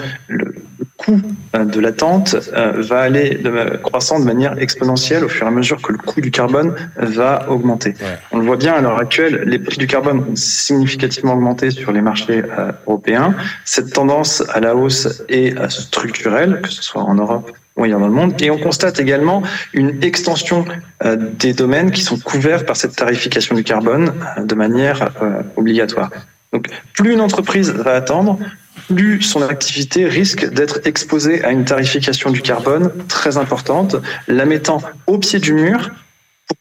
[0.97, 1.21] Coût
[1.55, 5.51] euh, de l'attente euh, va aller de, croissant de manière exponentielle au fur et à
[5.51, 7.93] mesure que le coût du carbone va augmenter.
[8.31, 11.91] On le voit bien à l'heure actuelle, les prix du carbone ont significativement augmenté sur
[11.91, 13.35] les marchés euh, européens.
[13.63, 18.07] Cette tendance à la hausse est structurelle, que ce soit en Europe ou ailleurs dans
[18.07, 18.33] le monde.
[18.41, 20.65] Et on constate également une extension
[21.03, 25.11] des domaines qui sont couverts par cette tarification du carbone de manière
[25.55, 26.09] obligatoire.
[26.53, 28.39] Donc, plus une entreprise va attendre,
[28.87, 33.95] plus son activité risque d'être exposée à une tarification du carbone très importante,
[34.27, 35.91] la mettant au pied du mur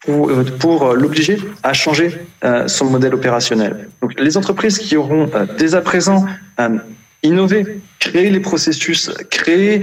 [0.05, 3.89] pour, pour l'obliger à changer euh, son modèle opérationnel.
[4.03, 6.27] Donc, les entreprises qui auront euh, dès à présent
[6.59, 6.79] euh,
[7.23, 9.81] innové, créé les processus, créé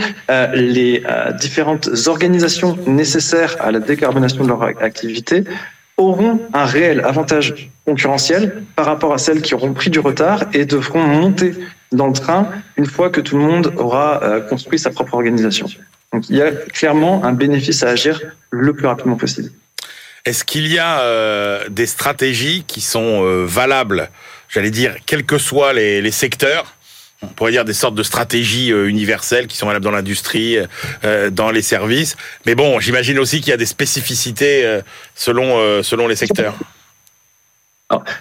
[0.53, 1.03] les
[1.41, 5.43] différentes organisations nécessaires à la décarbonation de leur activité,
[5.97, 10.65] auront un réel avantage concurrentiel par rapport à celles qui auront pris du retard et
[10.65, 11.53] devront monter
[11.93, 15.67] dans le train une fois que tout le monde aura euh, construit sa propre organisation.
[16.11, 19.51] Donc il y a clairement un bénéfice à agir le plus rapidement possible.
[20.25, 24.09] Est-ce qu'il y a euh, des stratégies qui sont euh, valables,
[24.47, 26.75] j'allais dire, quels que soient les, les, secteurs?
[27.21, 30.57] On pourrait dire des sortes de stratégies universelles qui sont valables dans l'industrie,
[31.31, 32.17] dans les services.
[32.45, 34.81] Mais bon, j'imagine aussi qu'il y a des spécificités
[35.15, 36.53] selon, selon les secteurs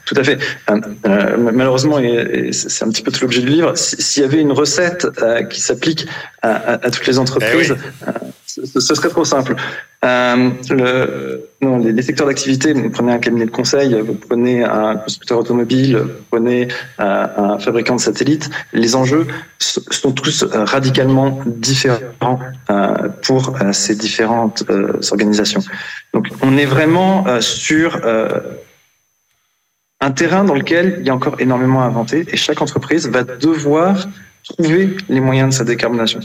[0.05, 0.39] tout à fait.
[0.71, 4.41] Euh, euh, malheureusement, et, c'est un petit peu tout l'objet du livre, s'il y avait
[4.41, 6.07] une recette euh, qui s'applique
[6.43, 7.77] à, toutes les entreprises,
[8.09, 8.11] eh
[8.47, 9.55] ce, serait trop simple.
[10.03, 15.39] Le, non, les, secteurs d'activité, vous prenez un cabinet de conseil, vous prenez un constructeur
[15.39, 16.67] automobile, vous prenez
[16.99, 19.29] un fabricant de satellites, les enjeux
[19.61, 22.41] sont tous radicalement différents
[23.23, 24.65] pour ces différentes
[25.13, 25.63] organisations.
[26.13, 28.01] Donc, on est vraiment sur
[30.03, 33.23] un terrain dans lequel il y a encore énormément à inventer et chaque entreprise va
[33.23, 34.09] devoir
[34.43, 36.19] trouver les moyens de sa décarbonation.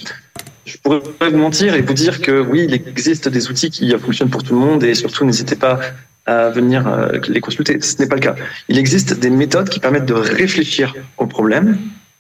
[0.66, 3.96] je pourrais pas vous mentir et vous dire que oui, il existe des outils qui
[4.00, 5.80] fonctionnent pour tout le monde et surtout n'hésitez pas
[6.26, 7.80] à venir euh, les consulter.
[7.80, 8.36] Ce n'est pas le cas.
[8.68, 11.78] Il existe des méthodes qui permettent de réfléchir au problème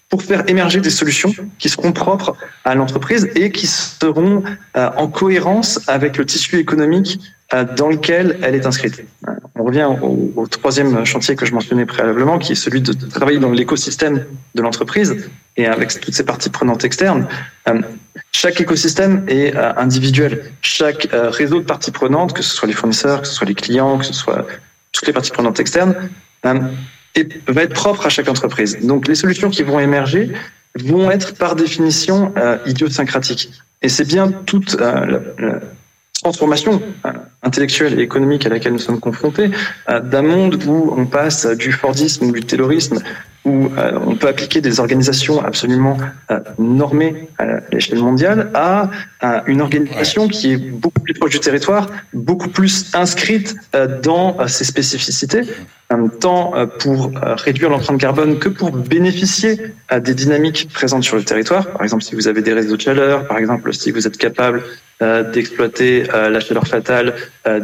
[0.10, 4.44] pour faire émerger des solutions qui seront propres à l'entreprise et qui seront
[4.76, 7.20] euh, en cohérence avec le tissu économique
[7.54, 9.04] euh, dans lequel elle est inscrite.
[9.56, 13.52] On revient au, troisième chantier que je mentionnais préalablement, qui est celui de travailler dans
[13.52, 17.28] l'écosystème de l'entreprise et avec toutes ces parties prenantes externes.
[18.32, 20.52] Chaque écosystème est euh, individuel.
[20.62, 23.56] Chaque euh, réseau de parties prenantes, que ce soit les fournisseurs, que ce soit les
[23.56, 24.46] clients, que ce soit
[24.92, 26.10] toutes les parties prenantes externes,
[26.46, 26.60] euh,
[27.48, 28.78] va être propre à chaque entreprise.
[28.82, 30.32] Donc les solutions qui vont émerger
[30.76, 32.34] vont être par définition
[32.66, 33.52] idiosyncratiques.
[33.82, 35.08] Et c'est bien toute la,
[36.22, 36.82] transformation
[37.44, 39.52] intellectuelle et économique à laquelle nous sommes confrontés,
[39.88, 43.00] d'un monde où on passe du Fordisme ou du Taylorisme
[43.48, 45.98] où euh, on peut appliquer des organisations absolument
[46.32, 48.90] euh, normées à l'échelle mondiale à,
[49.48, 54.66] une organisation qui est beaucoup plus proche du territoire, beaucoup plus inscrite euh, dans ses
[54.66, 55.42] spécificités,
[56.20, 61.68] tant pour réduire l'empreinte carbone que pour bénéficier des dynamiques présentes sur le territoire.
[61.68, 64.64] Par exemple, si vous avez des réseaux de chaleur, par exemple, si vous êtes capable
[65.00, 67.16] d'exploiter la chaleur fatale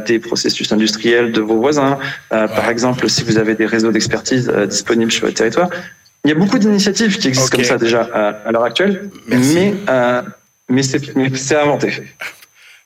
[0.05, 5.11] des processus industriels de vos voisins, par exemple, si vous avez des réseaux d'expertise disponibles
[5.11, 5.69] sur le territoire,
[6.25, 10.21] il y a beaucoup d'initiatives qui existent comme ça déjà à, l'heure actuelle, mais, euh,
[10.69, 11.91] mais c'est inventé.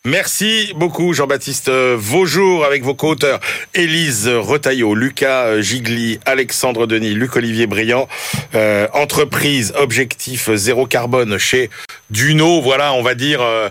[0.07, 3.41] Merci beaucoup Jean-Baptiste Vaujour avec vos co-auteurs
[3.73, 8.07] Élise Retaillot, Lucas Gigli, Alexandre Denis, Luc-Olivier Briand.
[8.55, 11.69] Euh, entreprise objectif zéro carbone chez
[12.09, 12.61] Duno.
[12.61, 13.69] Voilà, on va dire euh,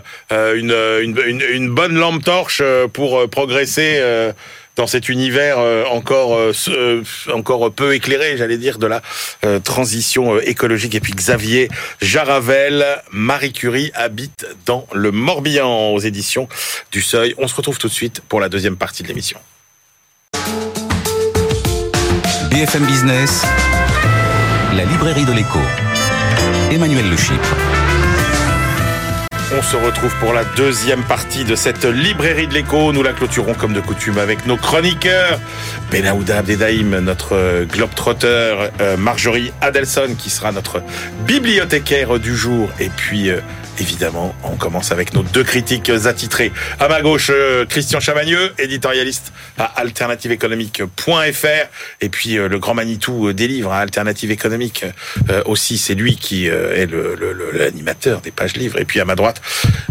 [0.55, 2.61] une, une, une, bonne lampe torche
[2.93, 3.99] pour progresser
[4.77, 9.01] dans cet univers euh, encore euh, euh, encore peu éclairé, j'allais dire, de la
[9.63, 10.95] transition écologique.
[10.95, 11.69] Et puis Xavier
[12.01, 16.47] Jaravel, Marie Curie habite dans le Morbihan aux éditions
[16.91, 17.33] du Seuil.
[17.37, 19.39] On se retrouve tout de suite pour la deuxième partie de l'émission.
[22.51, 23.43] BFM Business,
[24.75, 25.59] la librairie de l'écho.
[26.71, 27.17] Emmanuel Le
[29.53, 32.91] on se retrouve pour la deuxième partie de cette librairie de l'écho.
[32.91, 35.39] Nous la clôturons comme de coutume avec nos chroniqueurs.
[35.91, 40.81] Benaouda Abdedaïm, notre globetrotter, euh, Marjorie Adelson qui sera notre
[41.25, 43.39] bibliothécaire du jour et puis euh,
[43.79, 46.51] évidemment, on commence avec nos deux critiques attitrés.
[46.79, 51.45] À ma gauche, euh, Christian Chavagneux, éditorialiste à alternativeéconomique.fr
[52.01, 54.85] et puis euh, le grand Manitou des livres à Alternative Économique
[55.29, 56.89] euh, aussi, c'est lui qui est
[57.53, 58.79] l'animateur des pages livres.
[58.79, 59.41] Et puis à ma droite,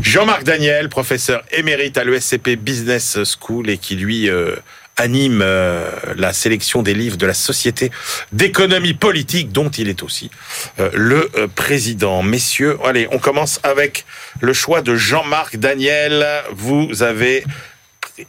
[0.01, 4.29] Jean-Marc Daniel, professeur émérite à l'ESCP Business School et qui lui
[4.96, 7.90] anime euh, la sélection des livres de la Société
[8.32, 10.30] d'économie politique dont il est aussi
[10.80, 12.22] euh, le euh, président.
[12.22, 14.06] Messieurs, allez, on commence avec
[14.40, 16.26] le choix de Jean-Marc Daniel.
[16.52, 17.44] Vous avez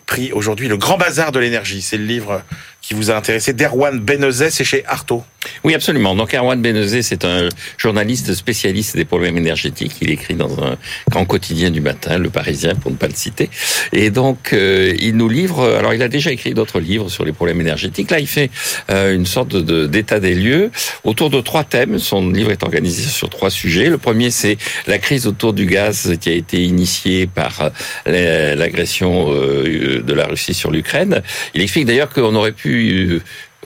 [0.05, 1.81] pris aujourd'hui le Grand Bazar de l'énergie.
[1.81, 2.43] C'est le livre
[2.81, 5.23] qui vous a intéressé d'Erwan Benezet, c'est chez Artaud.
[5.63, 6.15] Oui, absolument.
[6.15, 9.93] Donc Erwan Benezet, c'est un journaliste spécialiste des problèmes énergétiques.
[10.01, 10.77] Il écrit dans un
[11.09, 13.49] grand quotidien du matin, Le Parisien, pour ne pas le citer.
[13.91, 15.67] Et donc, euh, il nous livre...
[15.77, 18.11] Alors, il a déjà écrit d'autres livres sur les problèmes énergétiques.
[18.11, 18.49] Là, il fait
[18.89, 20.71] euh, une sorte d'état des lieux
[21.03, 21.99] autour de trois thèmes.
[21.99, 23.89] Son livre est organisé sur trois sujets.
[23.89, 27.71] Le premier, c'est la crise autour du gaz qui a été initiée par
[28.07, 31.21] euh, l'agression de la Russie sur l'Ukraine.
[31.53, 32.66] Il explique d'ailleurs qu'on aurait pu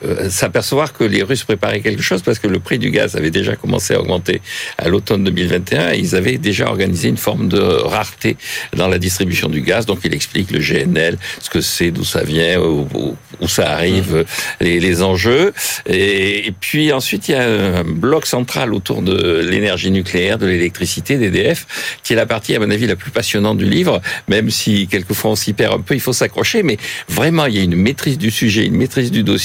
[0.04, 3.30] euh, s'apercevoir que les Russes préparaient quelque chose parce que le prix du gaz avait
[3.30, 4.40] déjà commencé à augmenter
[4.78, 8.36] à l'automne 2021 et ils avaient déjà organisé une forme de rareté
[8.76, 9.86] dans la distribution du gaz.
[9.86, 14.14] Donc il explique le GNL, ce que c'est, d'où ça vient, où, où, ça arrive,
[14.14, 14.64] mmh.
[14.64, 15.52] les, les enjeux.
[15.86, 20.46] Et, et, puis ensuite il y a un bloc central autour de l'énergie nucléaire, de
[20.46, 21.66] l'électricité, d'EDF,
[22.02, 25.32] qui est la partie à mon avis la plus passionnante du livre, même si quelquefois
[25.32, 26.78] on s'y perd un peu, il faut s'accrocher, mais
[27.08, 29.42] vraiment il y a une maîtrise du sujet, une maîtrise du dossier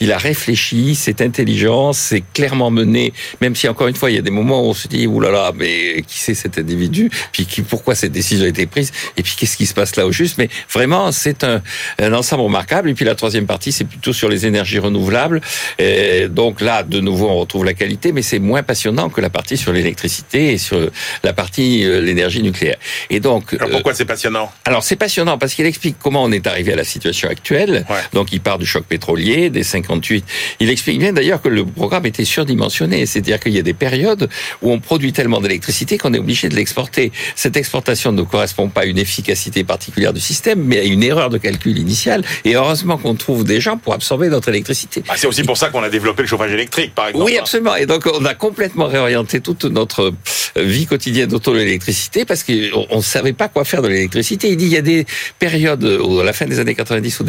[0.00, 4.18] il a réfléchi, c'est intelligent, c'est clairement mené, même si encore une fois, il y
[4.18, 7.10] a des moments où on se dit, oulala, là là, mais qui c'est cet individu?
[7.32, 8.92] Puis qui, pourquoi cette décision a été prise?
[9.16, 11.62] Et puis qu'est-ce qui se passe là au juste Mais vraiment, c'est un,
[11.98, 12.90] un, ensemble remarquable.
[12.90, 15.40] Et puis la troisième partie, c'est plutôt sur les énergies renouvelables.
[15.80, 19.30] Et donc là, de nouveau, on retrouve la qualité, mais c'est moins passionnant que la
[19.30, 20.78] partie sur l'électricité et sur
[21.24, 22.76] la partie euh, l'énergie nucléaire.
[23.10, 24.48] Et donc, alors pourquoi euh, c'est passionnant?
[24.64, 27.84] Alors c'est passionnant parce qu'il explique comment on est arrivé à la situation actuelle.
[28.12, 30.24] Donc il part du choc pétrolier, des 58.
[30.60, 34.28] Il explique bien d'ailleurs que le programme était surdimensionné, c'est-à-dire qu'il y a des périodes
[34.62, 37.10] où on produit tellement d'électricité qu'on est obligé de l'exporter.
[37.34, 41.28] Cette exportation ne correspond pas à une efficacité particulière du système, mais à une erreur
[41.28, 42.22] de calcul initiale.
[42.44, 45.02] Et heureusement qu'on trouve des gens pour absorber notre électricité.
[45.08, 47.24] Ah, c'est aussi pour ça qu'on a développé le chauffage électrique, par exemple.
[47.24, 47.76] Oui, absolument.
[47.76, 50.12] Et donc, on a complètement réorienté toute notre
[50.56, 54.48] vie quotidienne autour de l'électricité parce qu'on ne savait pas quoi faire de l'électricité.
[54.48, 55.06] Il dit il y a des
[55.38, 57.24] périodes, à la fin des années 90 ou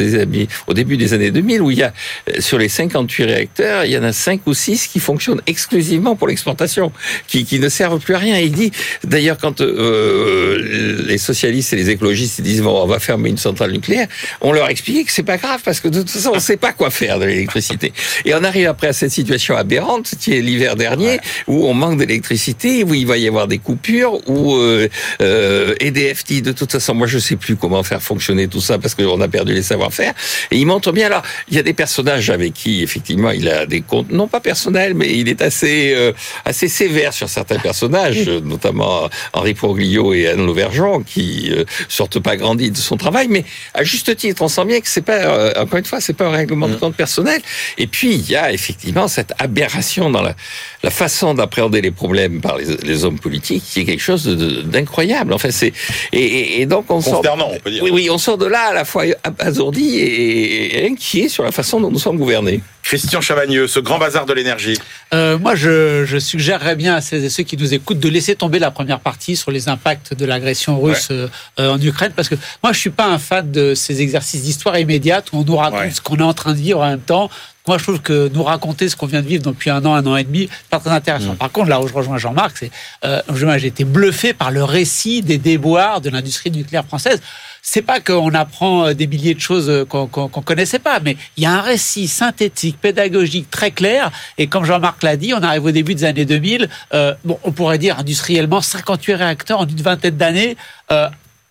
[0.67, 1.93] au début des années 2000, où il y a,
[2.39, 6.27] sur les 58 réacteurs, il y en a 5 ou 6 qui fonctionnent exclusivement pour
[6.27, 6.91] l'exportation,
[7.27, 8.37] qui, qui ne servent plus à rien.
[8.39, 8.71] Il dit,
[9.03, 13.71] d'ailleurs, quand euh, les socialistes et les écologistes disent bon, on va fermer une centrale
[13.71, 14.07] nucléaire,
[14.41, 16.55] on leur explique que c'est pas grave parce que de toute façon, on ne sait
[16.55, 17.91] pas quoi faire de l'électricité.
[18.23, 21.97] Et on arrive après à cette situation aberrante qui est l'hiver dernier où on manque
[21.97, 24.87] d'électricité, où il va y avoir des coupures, où euh,
[25.21, 28.77] euh, EDF dit de toute façon, moi je sais plus comment faire fonctionner tout ça
[28.77, 30.13] parce qu'on a perdu les savoir-faire.
[30.51, 33.65] Et il montre bien alors, il y a des personnages avec qui effectivement il a
[33.65, 36.13] des comptes non pas personnels, mais il est assez euh,
[36.45, 42.37] assez sévère sur certains personnages, notamment Henri Proglio et Anne Lauvergeon, qui euh, sortent pas
[42.37, 45.56] grandis de son travail, mais à juste titre, on sent bien que c'est pas euh,
[45.57, 46.79] encore une fois, c'est pas un règlement de mm.
[46.79, 47.41] compte personnel.
[47.77, 50.35] Et puis il y a effectivement cette aberration dans la,
[50.83, 54.25] la façon d'appréhender les problèmes par les, les, hommes politiques, qui est quelque chose
[54.65, 55.33] d'incroyable.
[55.33, 55.73] Enfin, c'est
[56.13, 57.23] et, et, donc on sort.
[57.25, 57.83] On peut dire.
[57.83, 61.51] Oui, oui, on sort de là à la fois abasourdi et, et inquiet sur la
[61.51, 62.61] façon dont nous sommes gouvernés.
[62.87, 64.79] Christian Chavagneux, ce grand bazar de l'énergie.
[65.13, 68.33] Euh, moi, je, je, suggérerais bien à celles et ceux qui nous écoutent de laisser
[68.33, 71.25] tomber la première partie sur les impacts de l'agression russe ouais.
[71.59, 74.79] euh, en Ukraine, parce que moi, je suis pas un fan de ces exercices d'histoire
[74.79, 75.91] immédiate où on nous raconte ouais.
[75.91, 77.29] ce qu'on est en train de vivre en même temps.
[77.67, 80.05] Moi, je trouve que nous raconter ce qu'on vient de vivre depuis un an, un
[80.05, 81.33] an et demi, pas très intéressant.
[81.33, 81.37] Mmh.
[81.37, 82.71] Par contre, là où je rejoins Jean-Marc, c'est
[83.03, 83.21] euh,
[83.57, 87.21] j'ai été bluffé par le récit des déboires de l'industrie nucléaire française
[87.69, 91.01] c'est pas qu'on apprend euh, des milliers de choses euh, qu'on qu qu connaissait pas,
[91.01, 94.09] mais il y a un récit synthétique, pédagogique très clair.
[94.37, 96.69] Et comme Jean-Marc l'a dit, on arrive au début des années 2000.
[96.93, 100.55] Euh, bon, on pourrait dire industriellement 58 réacteurs en une vingtaine d'années.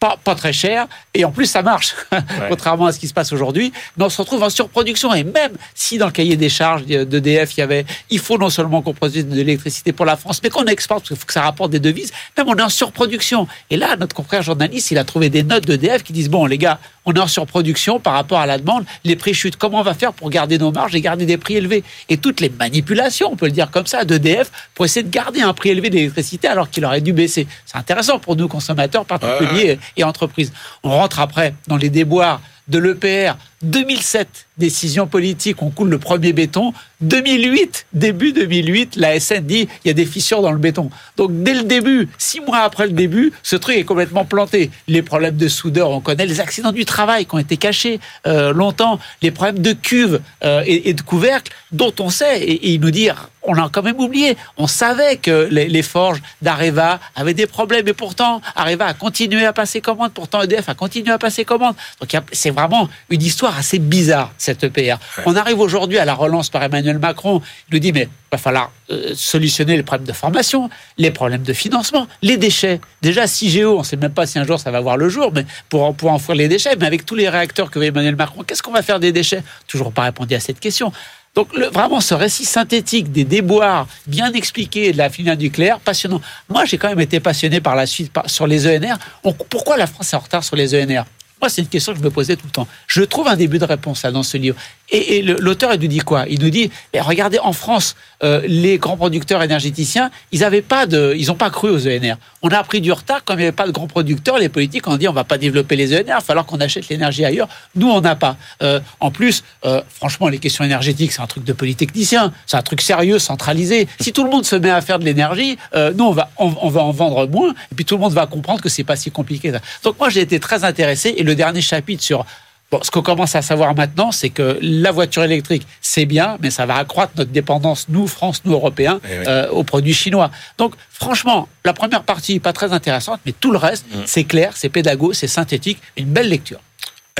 [0.06, 2.20] Pas, pas, très cher et en plus ça marche ouais.
[2.48, 3.72] contrairement à ce qui se passe aujourd'hui.
[3.96, 7.56] Mais on se retrouve en surproduction et même si dans le cahier des charges d'EDF
[7.56, 10.50] il y avait il faut non seulement qu'on produise de l'électricité pour la France mais
[10.50, 13.48] qu'on exporte parce qu'il faut que ça rapporte des devises même on est en surproduction.
[13.70, 16.58] Et là notre confrère journaliste il a trouvé des notes d'EDF qui disent bon les
[16.58, 19.56] gars on est en surproduction par rapport à la demande les prix chutent.
[19.56, 21.84] Comment on va faire pour garder nos marges et garder des prix élevés?
[22.08, 25.40] Et toutes les manipulations on peut le dire comme ça d'EDF pour essayer de garder
[25.40, 27.46] un prix élevé d'électricité alors qu'il aurait dû baisser.
[27.64, 30.52] C'est intéressant pour nous consommateurs particuliers et entreprises.
[30.82, 33.36] On rentre après dans les déboires de l'EPR.
[33.66, 36.72] 2007, décision politique, on coule le premier béton.
[37.00, 40.90] 2008, début 2008, la SN dit il y a des fissures dans le béton.
[41.16, 44.70] Donc dès le début, six mois après le début, ce truc est complètement planté.
[44.88, 48.52] Les problèmes de soudeur, on connaît les accidents du travail qui ont été cachés euh,
[48.52, 52.40] longtemps, les problèmes de cuve euh, et, de couvercle dont on sait.
[52.40, 53.10] Et, et il nous dit
[53.46, 54.36] on a quand même oublié.
[54.56, 59.44] On savait que les, les forges d'Areva avaient des problèmes, et pourtant Areva a continué
[59.44, 60.12] à passer commande.
[60.12, 61.74] Pourtant EDF a continué à passer commande.
[62.00, 64.96] Donc c'est vraiment une histoire assez bizarre cette EPR.
[65.24, 67.40] On arrive aujourd'hui à la relance par Emmanuel Macron.
[67.68, 71.42] Il nous dit mais il va falloir euh, solutionner les problèmes de formation, les problèmes
[71.42, 72.80] de financement, les déchets.
[73.02, 75.30] Déjà, CIGEO, on ne sait même pas si un jour ça va voir le jour,
[75.34, 78.42] mais pour, pour enfouir les déchets, mais avec tous les réacteurs que veut Emmanuel Macron,
[78.42, 79.42] qu'est-ce qu'on va faire des déchets?
[79.66, 80.92] Toujours pas répondu à cette question.
[81.36, 86.20] Donc le, vraiment ce récit synthétique des déboires bien expliqués de la filière nucléaire, passionnant.
[86.48, 88.96] Moi j'ai quand même été passionné par la suite par, sur les ENR.
[89.22, 91.04] On, pourquoi la France est en retard sur les ENR
[91.40, 92.66] moi, c'est une question que je me posais tout le temps.
[92.86, 94.56] Je trouve un début de réponse là, dans ce livre.
[94.90, 96.26] Et, l'auteur, il nous dit quoi?
[96.28, 101.34] Il nous dit regardez, en France, euh, les grands producteurs énergéticiens, ils n'avaient pas n'ont
[101.34, 102.16] pas cru aux ENR.
[102.42, 104.38] On a pris du retard quand il n'y avait pas de grands producteurs.
[104.38, 106.88] Les politiques ont dit on va pas développer les ENR, il va falloir qu'on achète
[106.88, 107.48] l'énergie ailleurs.
[107.74, 108.36] Nous, on n'a pas.
[108.62, 112.62] Euh, en plus, euh, franchement, les questions énergétiques, c'est un truc de polytechnicien, c'est un
[112.62, 113.88] truc sérieux, centralisé.
[114.00, 116.82] Si tout le monde se met à faire de l'énergie, nous, on va, on, va
[116.82, 119.52] en vendre moins, et puis tout le monde va comprendre que c'est pas si compliqué.
[119.82, 121.14] Donc moi, j'ai été très intéressé.
[121.16, 122.24] Et le dernier chapitre sur
[122.70, 126.50] Bon, ce qu'on commence à savoir maintenant, c'est que la voiture électrique, c'est bien, mais
[126.50, 129.24] ça va accroître notre dépendance, nous, France, nous, Européens, oui, oui.
[129.28, 130.32] Euh, aux produits chinois.
[130.58, 133.98] Donc, franchement, la première partie, pas très intéressante, mais tout le reste, mmh.
[134.06, 136.58] c'est clair, c'est pédago, c'est synthétique, une belle lecture.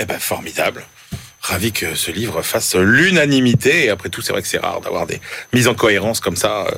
[0.01, 0.85] Eh ben, formidable
[1.47, 3.87] ravi que ce livre fasse l'unanimité.
[3.87, 5.21] Et après tout, c'est vrai que c'est rare d'avoir des
[5.53, 6.71] mises en cohérence comme ça euh,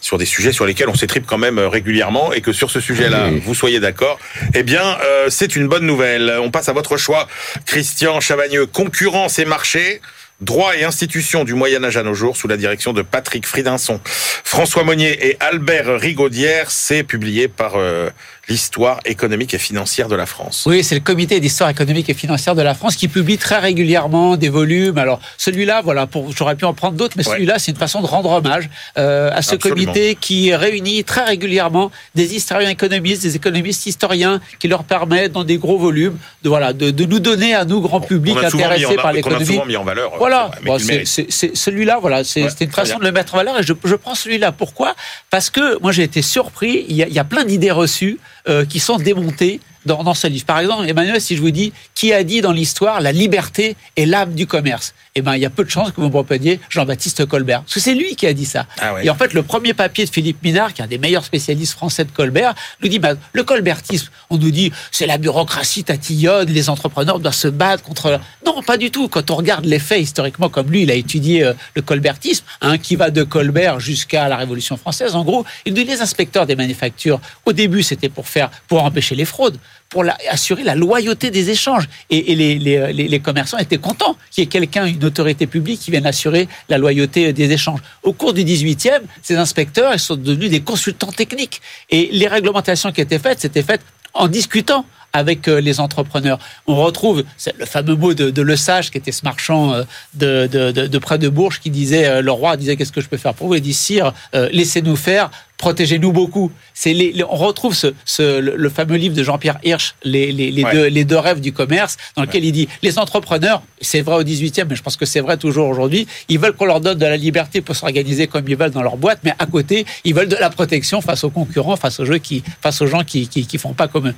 [0.00, 2.80] sur des sujets sur lesquels on s'étripe quand même euh, régulièrement et que sur ce
[2.80, 4.18] sujet-là, vous soyez d'accord.
[4.54, 6.38] Eh bien, euh, c'est une bonne nouvelle.
[6.40, 7.28] On passe à votre choix,
[7.66, 8.66] Christian Chavagneux.
[8.66, 10.00] Concurrence et marché.
[10.40, 14.00] Droit et institutions du Moyen Âge à nos jours, sous la direction de Patrick Fridinson,
[14.04, 18.10] François Monnier et Albert Rigaudière, c'est publié par euh,
[18.48, 20.64] l'histoire économique et financière de la France.
[20.66, 24.36] Oui, c'est le comité d'histoire économique et financière de la France qui publie très régulièrement
[24.36, 24.98] des volumes.
[24.98, 27.34] Alors celui-là, voilà, j'aurais pu en prendre d'autres, mais Ouais.
[27.34, 28.68] celui-là, c'est une façon de rendre hommage
[28.98, 29.92] euh, à ce Absolument.
[29.92, 35.44] comité qui réunit très régulièrement des historiens économistes, des économistes historiens, qui leur permettent dans
[35.44, 39.12] des gros volumes de voilà de, de nous donner à nous grand public en- par
[39.12, 39.60] l'économie.
[39.66, 40.14] mis en valeur.
[40.14, 42.98] euh, Voilà, Bon, celui-là, voilà, c'est Ouais, une façon bien.
[43.00, 44.52] de le mettre en valeur et je, je prends celui-là.
[44.52, 44.94] Pourquoi?
[45.30, 46.84] Parce que moi j'ai été surpris.
[46.88, 48.18] Il y a, il y a plein d'idées reçues
[48.48, 50.44] euh, qui sont démontées dans, dans ce livre.
[50.44, 54.06] Par exemple, Emmanuel, si je vous dis qui a dit dans l'histoire la liberté est
[54.06, 57.26] l'âme du commerce, eh ben il y a peu de chances que vous me Jean-Baptiste
[57.26, 58.66] Colbert, parce que c'est lui qui a dit ça.
[58.80, 59.06] Ah ouais.
[59.06, 61.72] Et en fait, le premier papier de Philippe Minard, qui est un des meilleurs spécialistes
[61.72, 64.08] français de Colbert, nous dit bah, le colbertisme.
[64.30, 68.20] On nous dit c'est la bureaucratie tatillonne, les entrepreneurs doivent se battre contre.
[68.44, 69.08] Non, pas du tout.
[69.08, 72.78] Quand on regarde les faits historiquement, comme lui, il a étudié euh, le colbertisme, hein,
[72.78, 75.14] qui va de Colbert jusqu'à la Révolution française.
[75.14, 77.20] En gros, il nous dit les inspecteurs des manufactures.
[77.44, 79.58] Au début, c'était pour faire, pour empêcher les fraudes,
[79.88, 81.88] pour assurer la loyauté des échanges.
[82.10, 86.06] Et, et les, commerçants étaient contents qu'il y ait quelqu'un, une autorité publique, qui vienne
[86.06, 87.80] assurer la loyauté des échanges.
[88.02, 91.60] Au cours du 18e, ces inspecteurs sont devenus des consultants techniques.
[91.90, 93.82] Et les réglementations qui étaient faites, c'était faites
[94.14, 94.84] en discutant
[95.14, 96.38] avec euh, les entrepreneurs.
[96.66, 97.24] On retrouve
[97.58, 99.84] le fameux mot de, de Le Sage, qui était ce marchand euh,
[100.14, 103.00] de, de, de, de près de Bourges, qui disait, euh, le roi disait, qu'est-ce que
[103.00, 103.54] je peux faire pour vous?
[103.54, 106.50] Il dit, sire, laissez-nous faire, protégez-nous beaucoup.
[106.74, 110.32] C'est les, les- on retrouve ce, ce- le, le fameux livre de Jean-Pierre Hirsch, les,
[110.32, 110.72] les, les Ouais.
[110.72, 114.24] deux, les deux rêves du commerce, dans lequel il dit, les entrepreneurs, c'est vrai au
[114.24, 117.06] 18e, mais je pense que c'est vrai toujours aujourd'hui, ils veulent qu'on leur donne de
[117.06, 120.28] la liberté pour s'organiser comme ils veulent dans leur boîte, mais à côté, ils veulent
[120.28, 123.58] de la protection face aux concurrents, face aux, jeux qui, face aux gens qui, qui
[123.58, 124.14] font pas comme eux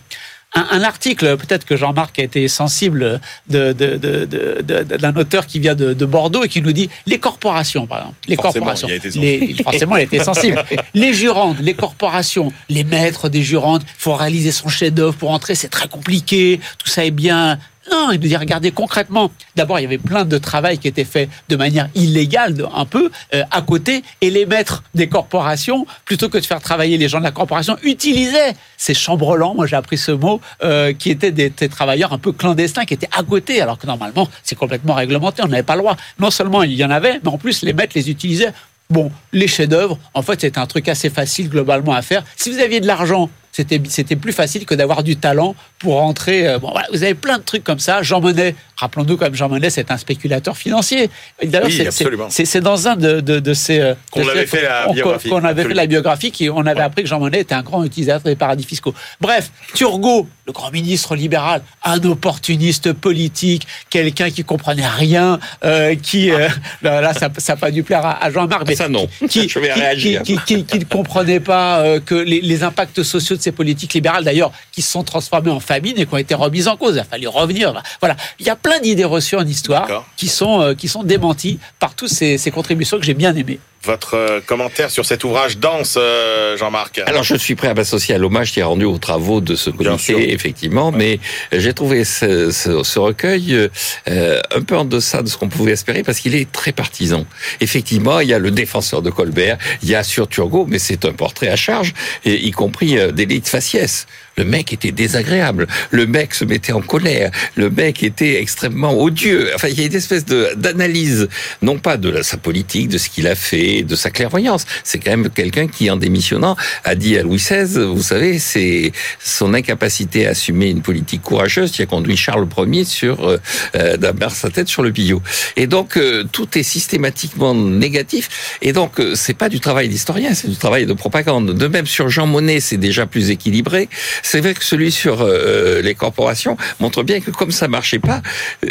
[0.55, 5.15] un, un article, peut-être que Jean-Marc a été sensible de, de, de, de- de- d'un
[5.17, 8.17] auteur qui vient de, de Bordeaux et qui nous dit les corporations, par exemple.
[8.29, 8.89] Les Forcément, corporations.
[8.89, 9.11] il a été
[9.55, 10.65] Les- forcément, il a été sensible.
[10.95, 15.55] les jurantes, les corporations, les maîtres des jurantes, il faut réaliser son chef-d'œuvre pour entrer,
[15.55, 17.59] c'est très compliqué, tout ça est bien.
[17.91, 19.31] Non, il nous dit, regardez concrètement.
[19.55, 23.11] D'abord, il y avait plein de travail qui était fait de manière illégale, un peu,
[23.35, 27.19] euh, à côté, et les maîtres des corporations, plutôt que de faire travailler les gens
[27.19, 31.51] de la corporation, utilisaient ces chambres-lents, moi j'ai appris ce mot, euh, qui étaient des,
[31.51, 35.49] travailleurs un peu clandestins, qui étaient à côté, alors que normalement, c'est complètement réglementé, on
[35.49, 35.97] n'avait pas le droit.
[36.19, 38.53] Non seulement il y en avait, mais en plus, les maîtres les utilisaient.
[38.89, 42.23] Bon, les chefs-d'œuvre, en fait, c'était un truc assez facile globalement à faire.
[42.37, 45.55] Si vous aviez de l'argent, c'était plus facile que d'avoir du talent
[45.87, 46.49] pour entrer.
[46.49, 48.03] euh, Bon, voilà, vous avez plein de trucs comme ça.
[48.03, 51.09] Jean Monnet, rappelons-nous quand même, Jean Monnet, c'est un spéculateur financier.
[51.41, 52.27] D'ailleurs, Oui, c'est- absolument.
[52.29, 55.37] c'est c'est dans un de, de, de ces euh, Qu'on avait fait la biographie, qu'on
[55.37, 55.75] avait fait absolument.
[55.81, 58.65] la biographie, qui on avait appris que Jean Monnet était un grand utilisateur des paradis
[58.65, 58.95] fiscaux.
[59.21, 66.33] Bref, Turgot, le grand ministre libéral, un opportuniste politique, quelqu'un qui comprenait rien, euh, qui
[66.33, 66.49] euh,
[66.83, 69.07] là, là, ça n'a pas dû plaire à, à Jean-Marc, mais Ça, non.
[69.29, 70.23] qui, Je vais qui- réagir.
[70.23, 74.25] qui- qui- qui ne comprenait pas que les, les impacts sociaux de ces politiques libérales,
[74.25, 76.95] d'ailleurs, qui se sont transformés en famine et qui ont été remises en cause.
[76.97, 77.73] Il a fallu revenir.
[78.01, 78.17] Voilà.
[78.41, 81.95] Il y a plein d'idées reçues en histoire qui sont, euh, qui sont démenties par
[81.95, 83.59] toutes ces, ces contributions que j'ai bien aimées.
[83.85, 88.15] Votre euh, commentaire sur cet ouvrage dense, euh, Jean-Marc Alors, je suis prêt à m'associer
[88.17, 91.21] à l'hommage qui est rendu aux travaux de ce comité, effectivement, mais
[91.53, 93.69] j'ai trouvé ce, ce- ce recueil
[94.09, 97.27] euh, un peu en deçà de ce qu'on pouvait espérer parce qu'il est très partisan.
[97.61, 101.05] Effectivement, il y a le défenseur de Colbert, il y a sur Turgot, mais c'est
[101.05, 104.07] un portrait à charge, et y compris euh, d'élite faciès.
[104.37, 109.51] Le mec était désagréable, le mec se mettait en colère, le mec était extrêmement odieux.
[109.55, 111.29] Enfin, il y a une espèce d'analyse,
[111.63, 114.67] non pas de la- sa politique, de ce qu'il a fait, de sa clairvoyance.
[114.85, 118.93] C'est quand même quelqu'un qui, en démissionnant, a dit à Louis XVI, vous savez, c'est
[119.23, 123.39] son incapacité à assumer une politique courageuse qui a conduit Charles Ier sur euh,
[123.75, 125.23] euh, d'abattre sa tête sur le billot.
[125.57, 128.59] Et donc euh, tout est systématiquement négatif.
[128.61, 131.53] Et donc euh, c'est pas du travail d'historien, c'est du travail de propagande.
[131.55, 133.89] De même sur Jean Monnet, c'est déjà plus équilibré.
[134.29, 138.23] C'est vrai que celui sur euh, les corporations montre bien que comme ça marchait pas,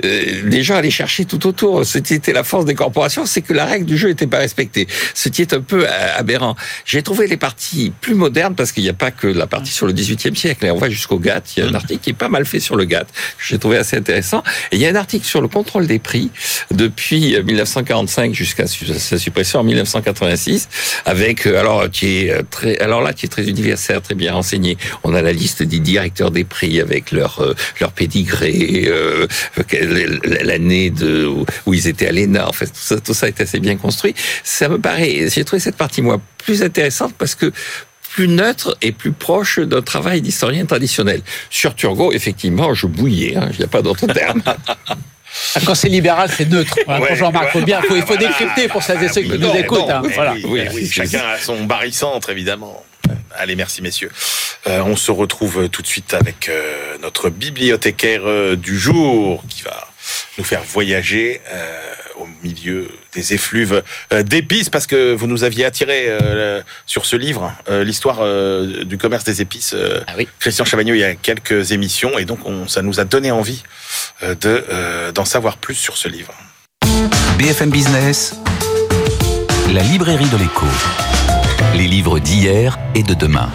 [0.03, 1.86] euh, les gens allaient chercher tout autour.
[1.86, 4.86] C'était la force des corporations, c'est que la règle du jeu n'était pas respectée.
[5.14, 6.58] Ce qui est un peu euh, aberrant.
[6.84, 9.88] J'ai trouvé les parties plus modernes parce qu'il n'y a pas que la partie sur
[9.88, 10.66] le 18e siècle.
[10.66, 11.56] Et on va jusqu'au GATT.
[11.56, 13.08] Il y a un article qui est pas mal fait sur le GATT.
[13.47, 14.43] J'ai trouvé assez intéressant.
[14.74, 16.32] Et il y a un article sur le contrôle des prix
[16.72, 20.68] depuis euh, 1945 jusqu'à su- sa suppression en 1986
[21.06, 24.34] avec, euh, alors, qui est euh, très, alors là, qui est très universel, très bien
[24.34, 24.78] renseigné.
[25.06, 29.27] On a la liste des directeurs des prix avec leur, euh, leur pédigré, euh,
[30.43, 32.47] l'année de, où- ils étaient à l'ENA.
[32.47, 34.13] En fait, tout ça, tout ça est assez bien construit.
[34.43, 37.51] Ça me paraît, j'ai trouvé cette partie, moi, plus intéressante parce que
[38.13, 41.21] plus neutre et plus proche d'un travail d'historien traditionnel.
[41.49, 44.41] Sur Turgot, effectivement, je bouillais, hein, il n'y a pas d'autre terme.
[44.45, 46.77] Ah, Quand c'est libéral, c'est neutre.
[46.85, 48.27] Voilà, Ouais, Jean-Marc, faut bien, faut, il faut voilà.
[48.27, 49.79] décrypter pour celles et ceux qui nous écoutent.
[49.79, 50.33] non, hein, mais voilà.
[50.33, 52.85] oui, Oui, oui, oui, chacun a son barycentre, évidemment.
[53.38, 54.12] Allez, merci messieurs.
[54.68, 59.62] Euh, on se retrouve tout de suite avec euh, notre bibliothécaire euh, du jour qui
[59.62, 59.88] va
[60.38, 61.80] nous faire voyager euh,
[62.18, 63.84] au milieu des effluves
[64.14, 68.84] euh, d'épices parce que vous nous aviez attiré euh, sur ce livre, euh, l'histoire euh,
[68.86, 69.74] du commerce des épices.
[69.76, 70.28] euh, Ah oui.
[70.39, 73.64] Christian Chavagnot, il y a quelques émissions et donc on, ça nous a donné envie
[74.24, 76.34] euh, de euh, d'en savoir plus sur ce livre.
[77.38, 78.36] BFM Business,
[79.74, 80.66] la librairie de l'écho.
[81.76, 83.49] Les livres d'hier et de demain.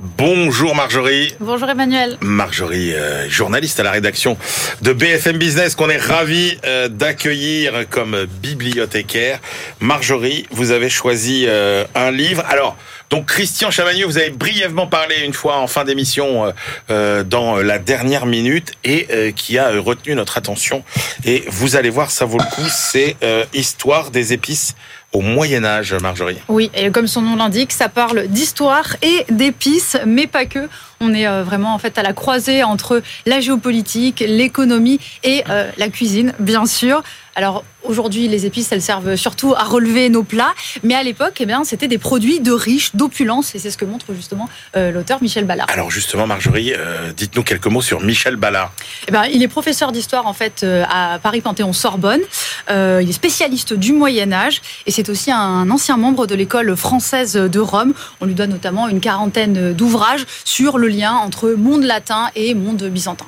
[0.00, 1.34] Bonjour Marjorie.
[1.38, 2.16] Bonjour Emmanuel.
[2.22, 4.38] Marjorie, euh, journaliste à la rédaction
[4.80, 9.38] de BFM Business, qu'on est ravi euh, d'accueillir comme bibliothécaire.
[9.80, 12.42] Marjorie, vous avez choisi euh, un livre.
[12.48, 12.74] Alors,
[13.10, 16.52] donc Christian Chavagneux, vous avez brièvement parlé une fois en fin d'émission
[16.88, 20.82] dans la dernière minute et euh, qui a retenu notre attention.
[21.24, 22.68] Et vous allez voir, ça vaut le coup.
[22.68, 24.74] C'est euh, Histoire des épices
[25.14, 26.36] au Moyen Âge, Marjorie.
[26.48, 30.68] Oui, et comme son nom l'indique, ça parle d'histoire et d'épices, mais pas que.
[31.04, 35.70] On est euh, vraiment en fait à la croisée entre la géopolitique, l'économie et euh,
[35.76, 37.02] la cuisine, bien sûr.
[37.36, 41.46] Alors aujourd'hui, les épices, elles servent surtout à relever nos plats, mais à l'époque, eh
[41.46, 45.22] bien, c'était des produits de riches, d'opulence, et c'est ce que montre justement euh, l'auteur
[45.22, 45.66] Michel Ballard.
[45.70, 48.72] Alors justement, Marjorie, euh, dites-nous quelques mots sur Michel Ballard.
[49.08, 52.22] Eh ben, il est professeur d'histoire en fait euh, à Paris Panthéon Sorbonne.
[52.70, 57.34] Il est spécialiste du Moyen Âge et c'est aussi un ancien membre de l'école française
[57.34, 57.92] de Rome.
[58.20, 62.82] On lui doit notamment une quarantaine d'ouvrages sur le lien entre monde latin et monde
[62.84, 63.26] byzantin.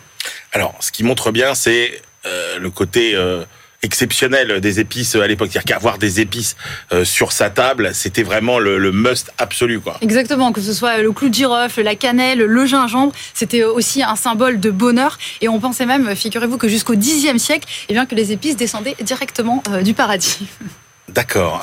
[0.53, 3.45] Alors, ce qui montre bien, c'est euh, le côté euh,
[3.83, 5.51] exceptionnel des épices à l'époque.
[5.53, 6.57] C'est-à-dire qu'avoir des épices
[6.93, 9.99] euh, sur sa table, c'était vraiment le, le must absolu, quoi.
[10.01, 14.17] Exactement, que ce soit le clou de girofle, la cannelle, le gingembre, c'était aussi un
[14.17, 15.19] symbole de bonheur.
[15.41, 18.97] Et on pensait même, figurez-vous, que jusqu'au Xe siècle, eh bien, que les épices descendaient
[19.01, 20.47] directement du paradis.
[21.09, 21.61] D'accord.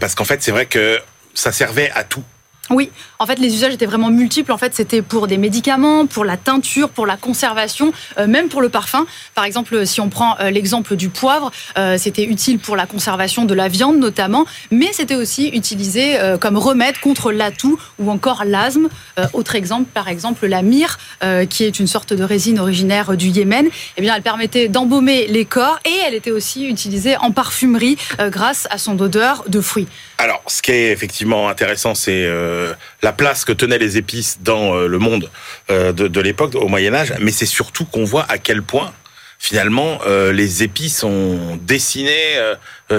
[0.00, 0.98] Parce qu'en fait, c'est vrai que
[1.34, 2.24] ça servait à tout.
[2.70, 4.52] Oui, en fait, les usages étaient vraiment multiples.
[4.52, 8.60] En fait, c'était pour des médicaments, pour la teinture, pour la conservation, euh, même pour
[8.60, 9.06] le parfum.
[9.34, 13.46] Par exemple, si on prend euh, l'exemple du poivre, euh, c'était utile pour la conservation
[13.46, 18.88] de la viande notamment, mais c'était aussi utilisé comme remède contre l'atout ou encore l'asthme.
[19.32, 20.98] Autre exemple, par exemple, la myrrhe,
[21.48, 23.68] qui est une sorte de résine originaire du Yémen.
[23.96, 28.66] Eh bien, elle permettait d'embaumer les corps et elle était aussi utilisée en parfumerie grâce
[28.70, 29.88] à son odeur de fruits.
[30.20, 34.74] Alors, ce qui est effectivement intéressant, c'est euh, la place que tenaient les épices dans
[34.74, 35.30] euh, le monde
[35.70, 38.92] euh, de, de l'époque, au Moyen Âge, mais c'est surtout qu'on voit à quel point
[39.40, 40.00] finalement
[40.32, 42.12] les épices ont dessiné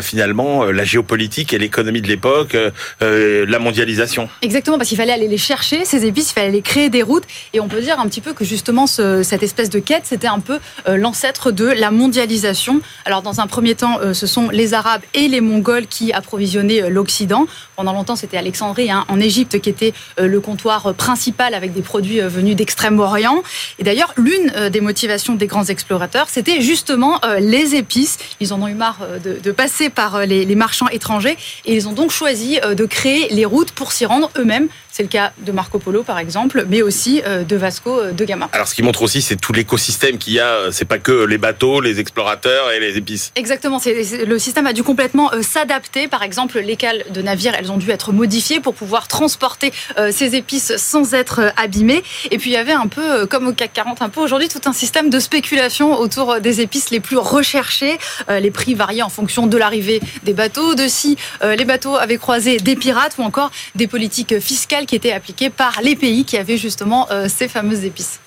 [0.02, 2.72] finalement euh, la géopolitique et l'économie de l'époque, euh,
[3.02, 4.30] euh, la mondialisation.
[4.42, 7.24] Exactement, parce qu'il fallait aller les chercher, ces épices, il fallait aller créer des routes.
[7.54, 10.28] Et on peut dire un petit peu que justement, ce- cette espèce de quête, c'était
[10.28, 12.82] un peu euh, l'ancêtre de la mondialisation.
[13.06, 16.84] Alors, dans un premier temps, euh, ce sont les Arabes et les Mongols qui approvisionnaient
[16.84, 17.46] euh, l'Occident.
[17.76, 21.74] Pendant longtemps, c'était Alexandrie, hein, en Égypte, qui était euh, le comptoir euh, principal avec
[21.74, 23.42] des produits euh, venus d'Extrême-Orient.
[23.80, 28.18] Et d'ailleurs, l'une euh, des motivations des grands explorateurs, c'était justement euh, les épices.
[28.40, 31.88] Ils en ont eu marre euh, de passer par euh, les, marchands étrangers et ils
[31.88, 34.68] ont donc choisi euh, de créer les routes pour s'y rendre eux-mêmes.
[35.00, 38.26] C'est le cas de Marco Polo, par exemple, mais aussi euh, de Vasco euh, de
[38.26, 38.50] Gama.
[38.52, 40.48] Alors, ce qui montre aussi, c'est tout l'écosystème qu'il y a.
[40.48, 43.32] euh, C'est pas que les bateaux, les explorateurs et les épices.
[43.38, 46.10] Exactement, c'est- le système a dû complètement s'adapter.
[46.10, 49.72] Par exemple, les cales de navires, elles ont dû être modifiées pour pouvoir transporter
[50.12, 52.04] ces épices sans être abîmées.
[52.32, 54.60] Et puis il y avait un peu, comme au CAC 40, un peu aujourd'hui, tout
[54.66, 57.98] un système de spéculation autour des épices les plus recherchées.
[58.28, 62.58] Les prix variaient en fonction de l'arrivée des bateaux, de si les bateaux avaient croisé
[62.58, 66.58] des pirates ou encore des politiques fiscales qui étaient appliquées par les pays qui avaient
[66.58, 68.20] justement euh, ces fameuses épices.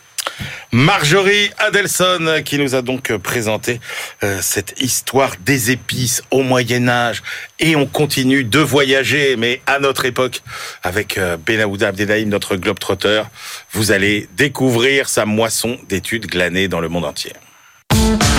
[0.71, 3.81] Marjorie Adelson qui nous a donc présenté
[4.23, 7.25] euh, cette histoire des épices au Moyen Âge
[7.59, 10.43] et on continue de voyager mais à notre époque
[10.85, 13.29] avec euh, Benaouda Abdelhaim notre globe-trotteur
[13.73, 17.33] vous allez découvrir sa moisson d'études glanées dans le monde entier.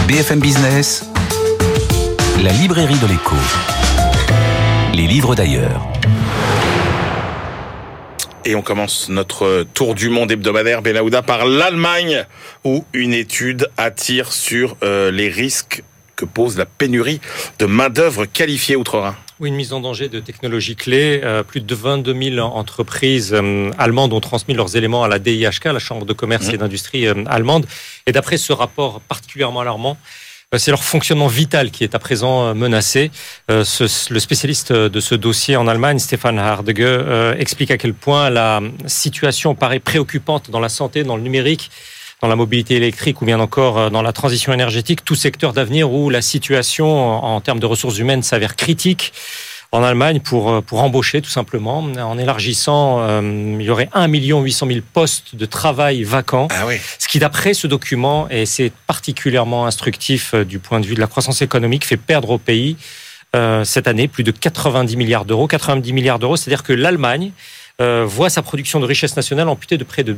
[0.07, 1.05] BFM Business,
[2.41, 3.35] la librairie de l'écho.
[4.93, 5.81] Les livres d'ailleurs.
[8.45, 12.25] Et on commence notre tour du monde hebdomadaire Benaouda par l'Allemagne
[12.65, 15.81] où une étude attire sur euh, les risques
[16.17, 17.21] que pose la pénurie
[17.59, 19.15] de main-d'œuvre qualifiée outre-Rhin.
[19.39, 21.21] Oui, une mise en danger de technologies clés.
[21.23, 25.63] Euh, plus de 22 000 entreprises euh, allemandes ont transmis leurs éléments à la DIHK,
[25.65, 27.65] la Chambre de commerce et d'industrie euh, allemande.
[28.07, 32.47] Et d'après ce rapport particulièrement alarmant, euh, c'est leur fonctionnement vital qui est à présent
[32.47, 33.11] euh, menacé.
[33.49, 33.63] Euh,
[34.09, 38.61] le spécialiste de ce dossier en Allemagne, Stéphane Hardege, euh, explique à quel point la
[38.85, 41.69] situation paraît préoccupante dans la santé, dans le numérique,
[42.23, 45.91] dans la mobilité électrique ou bien encore euh, dans la transition énergétique, tout secteur d'avenir
[45.91, 46.87] où la situation
[47.21, 49.11] en termes de ressources humaines s'avère critique.
[49.73, 51.79] En Allemagne pour, pour embaucher tout simplement.
[51.79, 56.47] En élargissant, il y aurait 1 800 000 postes de travail vacants.
[56.51, 56.75] Ah oui.
[56.99, 61.07] Ce qui, d'après ce document, et c'est particulièrement instructif du point de vue de la
[61.07, 62.77] croissance économique, fait perdre au pays
[63.63, 65.47] cette année plus de 90 milliards d'euros.
[65.47, 67.31] 90 milliards d'euros, c'est-à-dire que l'Allemagne
[67.81, 70.15] euh, voit sa production de richesse nationale amputée de près de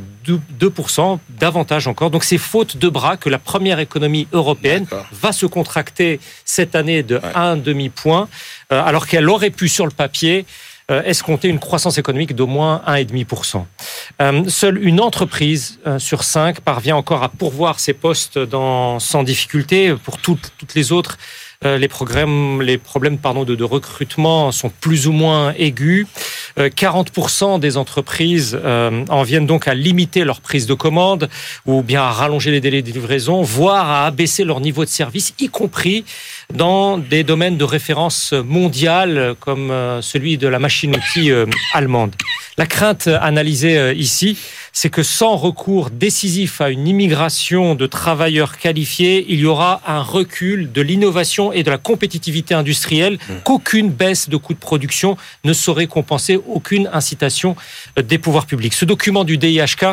[0.60, 2.10] 2%, davantage encore.
[2.10, 7.02] Donc c'est faute de bras que la première économie européenne va se contracter cette année
[7.02, 8.28] de un demi-point, euh,
[8.70, 10.46] alors qu'elle aurait pu sur le papier
[10.88, 13.64] euh, escompter une croissance économique d'au moins 1,5%.
[14.22, 19.96] Euh, seule une entreprise sur cinq parvient encore à pourvoir ses postes dans, sans difficulté.
[20.04, 21.18] Pour toutes, toutes les autres,
[21.64, 26.06] euh, les, problèmes, les problèmes pardon, de, de, recrutement sont plus ou moins aigus.
[26.58, 31.30] 40% euh, des entreprises euh, en viennent donc à limiter leur prise de commande
[31.64, 35.34] ou bien à rallonger les délais de livraison, voire à abaisser leur niveau de service,
[35.38, 36.04] y compris
[36.54, 41.30] dans des domaines de référence mondiale comme celui de la machine-outil
[41.72, 42.14] allemande.
[42.58, 44.38] La crainte analysée ici,
[44.72, 50.00] c'est que sans recours décisif à une immigration de travailleurs qualifiés, il y aura un
[50.00, 53.34] recul de l'innovation et de la compétitivité industrielle, mmh.
[53.44, 57.56] qu'aucune baisse de coûts de production ne saurait compenser, aucune incitation
[58.02, 58.74] des pouvoirs publics.
[58.74, 59.84] Ce document du DIHK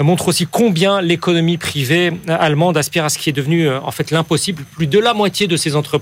[0.00, 4.64] montre aussi combien l'économie privée allemande aspire à ce qui est devenu en fait l'impossible.
[4.76, 5.95] Plus de la moitié de ces entreprises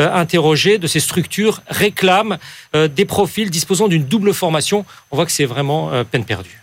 [0.00, 2.38] euh, interrogées, de ces structures, réclament
[2.74, 4.84] euh, des profils disposant d'une double formation.
[5.10, 6.60] On voit que c'est vraiment euh, peine perdue.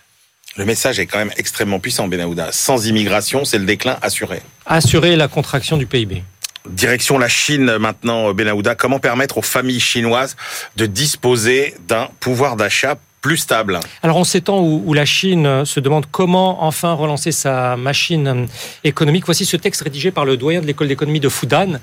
[0.58, 2.52] Le message est quand même extrêmement puissant, Benahouda.
[2.52, 4.42] Sans immigration, c'est le déclin assuré.
[4.66, 6.24] Assurer la contraction du PIB.
[6.68, 8.76] Direction la Chine maintenant, Benahouda.
[8.76, 10.36] Comment permettre aux familles chinoises
[10.76, 13.80] de disposer d'un pouvoir d'achat plus stable?
[14.04, 18.48] Alors en ces temps où, la Chine se demande comment enfin relancer sa machine
[18.84, 21.80] économique, voici ce texte rédigé par le doyen de l'école d'économie de Fudan,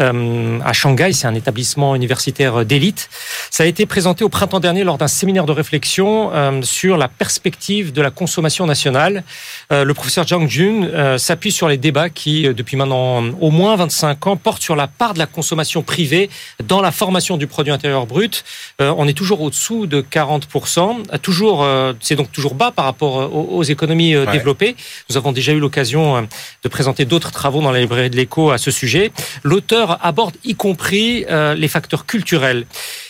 [0.00, 1.12] à Shanghai.
[1.12, 3.10] C'est un établissement universitaire d'élite.
[3.50, 7.08] Ça a été présenté au printemps dernier lors d'un séminaire de réflexion euh, sur la
[7.08, 9.24] perspective de la consommation nationale.
[9.72, 14.26] Euh, le professeur Zhang Jun s'appuie sur les débats qui, depuis maintenant au moins 25
[14.26, 16.30] ans, portent sur la part de la consommation privée
[16.64, 18.44] dans la formation du produit intérieur brut.
[18.78, 21.18] on est toujours au-dessous de 40%.
[21.18, 21.66] Toujours,
[22.00, 24.76] c'est donc toujours bas par rapport aux, économies développées.
[25.08, 26.26] Nous avons déjà eu l'occasion
[26.62, 29.12] de présenter d'autres travaux dans la librairie de l'écho à ce sujet.
[29.42, 32.66] L'auteur aborde y compris euh, les facteurs culturels.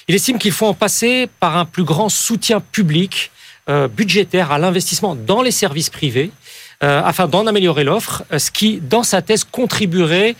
[0.08, 3.30] Il estime qu'il faut en passer par un plus grand soutien public
[3.68, 6.32] euh, budgétaire à l'investissement dans les services privés
[6.82, 10.36] euh, afin d'en améliorer l'offre, ce qui, dans sa thèse, contribuerait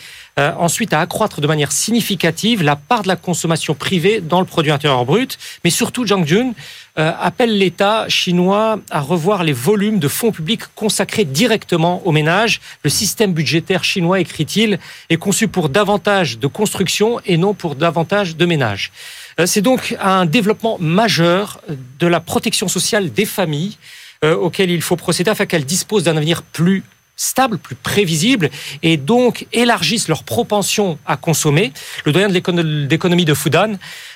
[0.56, 4.72] ensuite à accroître de manière significative la part de la consommation privée dans le produit
[4.72, 5.36] intérieur brut.
[5.64, 6.54] Mais surtout, Zhang Jun
[6.98, 12.60] euh, appelle l'État chinois à revoir les volumes de fonds publics consacrés directement aux ménages.
[12.82, 18.36] Le système budgétaire chinois, écrit-il, est conçu pour davantage de construction et non pour davantage
[18.36, 18.90] de ménages.
[19.38, 21.60] Euh, c'est donc un développement majeur
[22.00, 23.78] de la protection sociale des familles
[24.24, 26.84] euh, auquel il faut procéder afin qu'elles disposent d'un avenir plus
[27.20, 28.48] stable, plus prévisible,
[28.82, 31.72] et donc élargissent leur propension à consommer.
[32.06, 33.74] Le doyen d'économie de Fudan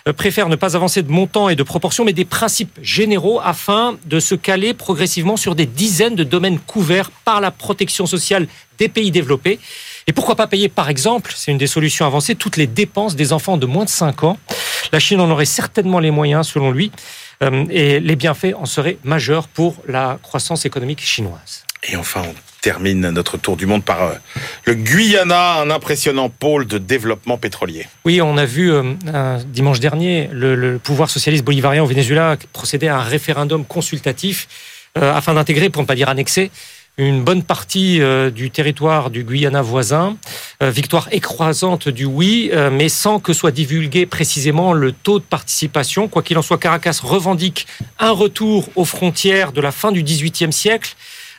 [0.08, 3.98] euh, préfère ne pas avancer de montants et de proportions, mais des principes généraux afin
[4.06, 8.46] de se caler progressivement sur des dizaines de domaines couverts par la protection sociale
[8.78, 9.58] des pays développés.
[10.06, 13.32] Et pourquoi pas payer, par exemple, c'est une des solutions avancées, toutes les dépenses des
[13.32, 14.38] enfants de moins de 5 ans
[14.92, 16.90] La Chine en aurait certainement les moyens, selon lui,
[17.70, 21.64] et les bienfaits en seraient majeurs pour la croissance économique chinoise.
[21.86, 24.14] Et enfin, on termine notre tour du monde par euh,
[24.64, 27.86] le Guyana, un impressionnant pôle de développement pétrolier.
[28.06, 32.96] Oui, on a vu euh, dimanche dernier le, pouvoir socialiste bolivarien au Venezuela procéder à
[32.96, 34.48] un référendum consultatif
[34.96, 36.50] euh, afin d'intégrer, pour ne pas dire annexer,
[36.96, 38.00] une bonne partie
[38.32, 40.16] du territoire du Guyana voisin.
[40.60, 46.06] victoire écrasante du oui, mais sans que soit divulgué précisément le taux de participation.
[46.06, 47.66] Quoi qu'il en soit, Caracas revendique
[47.98, 50.94] un retour aux frontières de la fin du XVIIIe siècle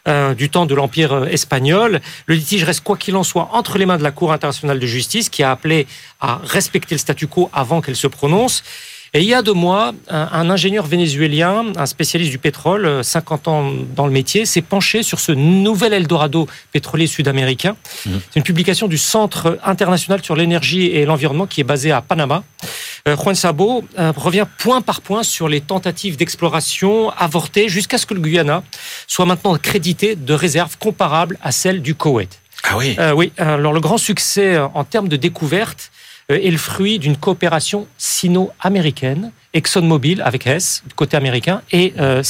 [0.07, 1.99] euh, du temps de l'Empire euh, espagnol.
[2.27, 4.85] Le litige reste, quoi qu'il en soit, entre les mains de la Cour internationale de
[4.85, 5.87] justice qui a appelé
[6.21, 8.61] à respecter le statu quo avant qu'elle se prononce.
[9.15, 13.51] Et il y a deux mois, un, ingénieur vénézuélien, un spécialiste du pétrole, 50 euh,
[13.51, 17.77] ans dans le métier, s'est penché sur ce nouvel Eldorado pétrolier sud-américain.
[18.05, 18.09] Mmh.
[18.29, 22.43] C'est une publication du Centre international sur l'énergie et l'environnement qui est basé à Panama.
[23.07, 28.05] Euh, Juan Sabo euh, revient point par point sur les tentatives d'exploration avortées jusqu'à ce
[28.05, 28.63] que le Guyana
[29.07, 32.41] soit maintenant crédité de réserves comparables à celles du Koweït.
[32.63, 32.97] Ah oui.
[33.15, 33.31] oui.
[33.37, 35.91] Alors le grand succès en termes de découverte
[36.29, 42.21] est le fruit d'une coopération sino-américaine ExxonMobil avec S, côté américain, et euh,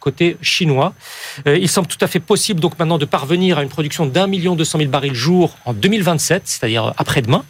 [0.00, 0.94] côté chinois.
[1.46, 4.26] Euh, il semble tout à fait possible donc maintenant de parvenir à une production d'un
[4.26, 7.44] million deux cent mille barils jour en 2027, c'est-à-dire après-demain.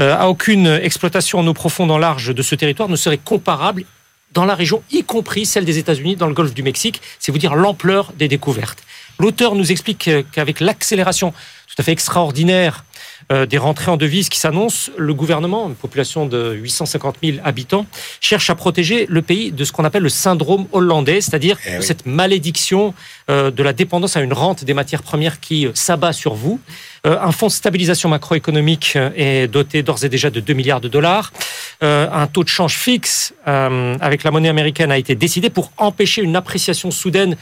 [0.00, 3.84] Euh, aucune exploitation en eau profonde en large de ce territoire ne serait comparable
[4.32, 7.00] dans la région, y compris celle des États-Unis, dans le golfe du Mexique.
[7.18, 8.82] C'est vous dire l'ampleur des découvertes.
[9.18, 12.84] L'auteur nous explique qu'avec l'accélération tout à fait extraordinaire
[13.32, 17.86] euh, des rentrées en devises qui s'annoncent, le gouvernement, une population de 850 000 habitants,
[18.20, 21.82] cherche à protéger le pays de ce qu'on appelle le syndrome hollandais, c'est-à-dire Eh oui.
[21.82, 22.94] cette malédiction
[23.28, 26.60] euh, de la dépendance à une rente des matières premières qui euh, s'abat sur vous.
[27.04, 30.86] Euh, un fonds de stabilisation macroéconomique est doté d'ores et déjà de 2 milliards de
[30.86, 31.32] dollars.
[31.80, 36.34] Un taux de change fixe avec la monnaie américaine a été décidé pour empêcher une
[36.36, 37.36] appréciation soudaine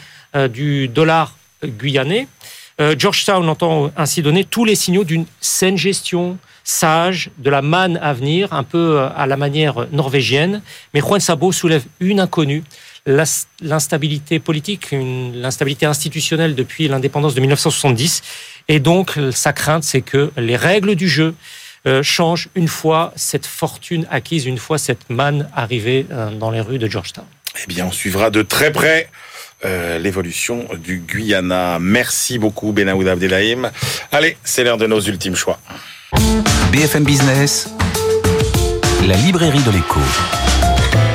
[0.50, 2.26] du dollar guyanais.
[2.80, 7.98] Euh, Georgetown entend ainsi donner tous les signaux d'une saine gestion, sage, de la manne
[8.02, 10.62] à venir, un peu euh, à la manière norvégienne.
[10.92, 12.64] Mais Juan Sabo soulève une inconnue,
[13.06, 18.22] l'instabilité politique, l'instabilité institutionnelle depuis l'indépendance de 1970.
[18.68, 21.34] Et donc, sa crainte, c'est que les règles du jeu
[21.86, 26.62] euh, changent une fois cette fortune acquise, une fois cette manne arrivée euh, dans les
[26.62, 27.26] rues de Georgetown.
[27.62, 29.10] Eh bien, on suivra de très près
[29.64, 31.78] euh, l'évolution du Guyana.
[31.80, 33.70] Merci beaucoup, Benaoud Abdelhaim.
[34.12, 35.58] Allez, c'est l'heure de nos ultimes choix.
[36.72, 37.70] BFM Business,
[39.06, 40.00] la librairie de l'écho.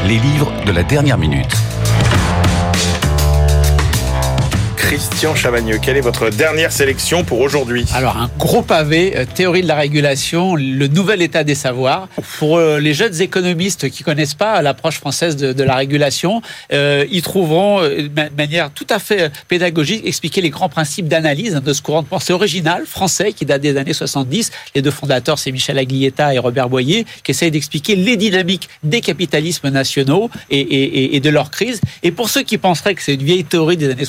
[0.05, 1.68] Les livres de la dernière minute.
[4.79, 9.61] Christian Chavagneux, quelle est votre dernière sélection pour aujourd'hui Alors, un gros pavé, euh, théorie
[9.61, 12.07] de la régulation, le nouvel état des savoirs.
[12.39, 17.21] Pour euh, les jeunes économistes qui connaissent pas l'approche française de, la régulation, euh, ils
[17.21, 21.55] trouveront euh, de ma- manière tout à fait euh, pédagogique expliquer les grands principes d'analyse
[21.55, 24.49] de ce courant de pensée original français qui date des années 70.
[24.75, 29.01] Les deux fondateurs, c'est Michel Aglietta et Robert Boyer, qui essayent d'expliquer les dynamiques des
[29.01, 31.81] capitalismes nationaux et, et- de leur crise.
[32.01, 34.05] Et pour ceux qui penseraient que c'est une vieille théorie des années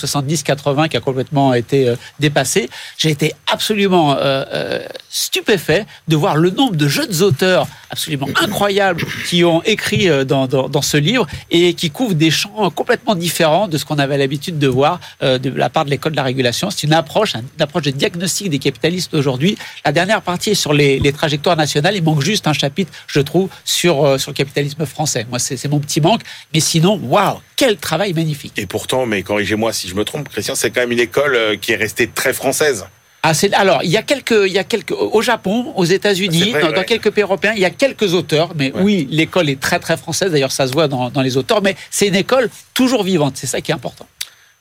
[0.61, 6.37] 70-80 qui a complètement été euh, dépassée, j'ai été absolument euh, euh, stupéfait de voir
[6.37, 11.27] le nombre de jeunes auteurs absolument incroyables qui ont écrit euh, dans, dans, ce livre
[11.51, 15.39] et qui couvrent des champs complètement différents de ce qu'on avait l'habitude de voir euh,
[15.39, 16.71] de la part de l'école de la régulation.
[16.71, 19.59] C'est une approche, une approche de diagnostic des capitalistes d'aujourd'hui.
[19.85, 21.97] La dernière partie est sur les, les trajectoires nationales.
[21.97, 25.27] Il manque juste un chapitre, je trouve, sur, euh, sur le capitalisme français.
[25.29, 26.23] Moi, c'est mon petit manque.
[26.55, 28.53] Mais sinon, waouh, quel travail magnifique.
[28.57, 31.73] Et pourtant, mais corrigez-moi si je me trompe, Christian, c'est quand même une école qui
[31.73, 32.87] est restée très française.
[33.23, 36.83] Ah, alors, il y a quelques, il y a quelques, au Japon, aux États-Unis, dans,
[36.85, 38.53] quelques pays européens, il y a quelques auteurs.
[38.57, 38.83] Mais Ouais.
[38.83, 40.33] oui, l'école est très très française.
[40.33, 41.61] D'ailleurs, ça se voit dans, dans les auteurs.
[41.61, 43.35] Mais c'est une école toujours vivante.
[43.37, 44.07] C'est ça qui est important.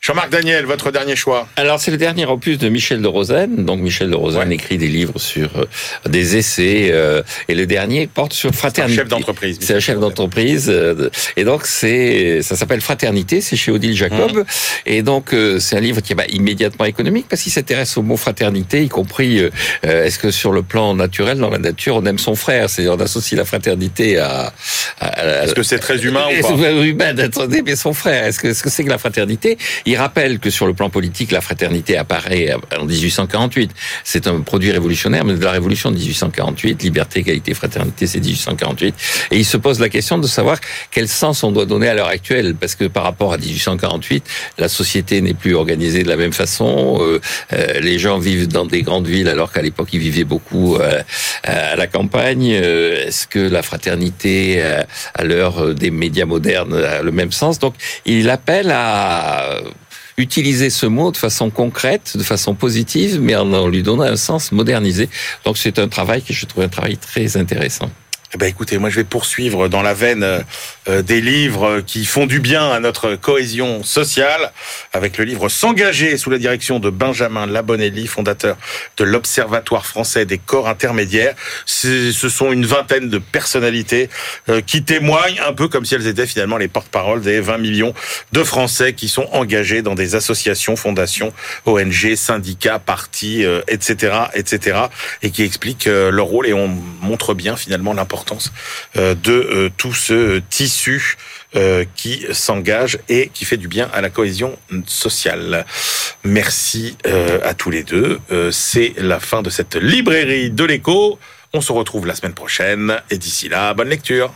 [0.01, 3.65] Jean-Marc Daniel, votre dernier choix Alors, c'est le dernier opus de Michel de Rosen.
[3.65, 4.55] Donc, Michel de Rosen Ouais.
[4.55, 5.65] écrit des livres sur euh,
[6.07, 6.87] des essais.
[6.91, 8.95] euh, et le dernier porte sur C'est un fraternité.
[8.95, 9.57] chef d'entreprise.
[9.59, 10.67] C'est un chef d'entreprise.
[10.69, 13.41] euh, Et donc, c'est, ça s'appelle Fraternité.
[13.41, 14.37] C'est chez Odile Jacob.
[14.37, 14.43] Mmh.
[14.85, 18.01] Et donc, euh, c'est un livre qui est bah, immédiatement économique parce qu'il s'intéresse au
[18.01, 19.49] mot fraternité, y compris, euh,
[19.83, 22.69] est-ce que sur le plan naturel, dans la nature, on aime son frère?
[22.69, 24.53] C'est, on associe la fraternité à,
[25.01, 26.71] à- à- Est-ce que c'est très humain ou pas?
[26.71, 28.23] humain d'être mais son frère?
[28.23, 29.57] Est-ce que est-ce que c'est que la fraternité?
[29.89, 33.71] Il rappelle que sur le plan politique, la fraternité apparaît en 1848.
[34.03, 38.93] C'est un produit révolutionnaire, mais de la révolution de 1848, liberté, égalité, fraternité, c'est 1848.
[39.31, 40.59] Et il se pose la question de savoir
[40.91, 44.23] quel sens on doit donner à l'heure actuelle, parce que par rapport à 1848,
[44.59, 46.99] la société n'est plus organisée de la même façon.
[47.01, 47.19] Euh,
[47.53, 51.01] euh, les gens vivent dans des grandes villes, alors qu'à l'époque ils vivaient beaucoup euh,
[51.41, 52.51] à la campagne.
[52.53, 54.61] Euh, Est-ce que la fraternité,
[55.15, 57.57] à l'heure des médias modernes, a le même sens?
[57.57, 57.73] Donc,
[58.05, 59.61] il appelle à
[60.19, 64.51] utiliser ce mot de façon concrète, de façon positive, mais en lui donnant un sens
[64.51, 65.09] modernisé.
[65.45, 67.89] Donc, c'est un travail que je trouve un travail très intéressant.
[68.31, 70.39] Eh ben écoutez, moi je vais poursuivre dans la veine euh,
[70.87, 74.51] euh, des livres qui font du bien à notre cohésion sociale
[74.93, 78.55] avec le livre S'engager sous la direction de Benjamin Labonelli, fondateur
[78.97, 81.33] de l'Observatoire français des corps intermédiaires.
[81.65, 84.11] Ce sont une vingtaine de personnalités
[84.47, 87.95] euh, qui témoignent un peu comme si elles étaient finalement les porte-paroles des 20 millions
[88.31, 91.33] de Français qui sont engagés dans des associations, fondations,
[91.65, 94.81] ONG, syndicats, partis, etc., etc.,
[95.23, 96.67] et qui expliquent leur rôle et on
[97.01, 98.18] montre bien finalement l'importance
[98.97, 101.17] euh, de euh, tout ce tissu
[101.55, 105.65] euh, qui s'engage et qui fait du bien à la cohésion sociale.
[106.23, 106.97] Merci
[107.43, 108.19] à tous les deux.
[108.51, 111.17] C'est la fin de cette librairie de l'écho.
[111.53, 114.33] On se retrouve la semaine prochaine et d'ici là, bonne lecture.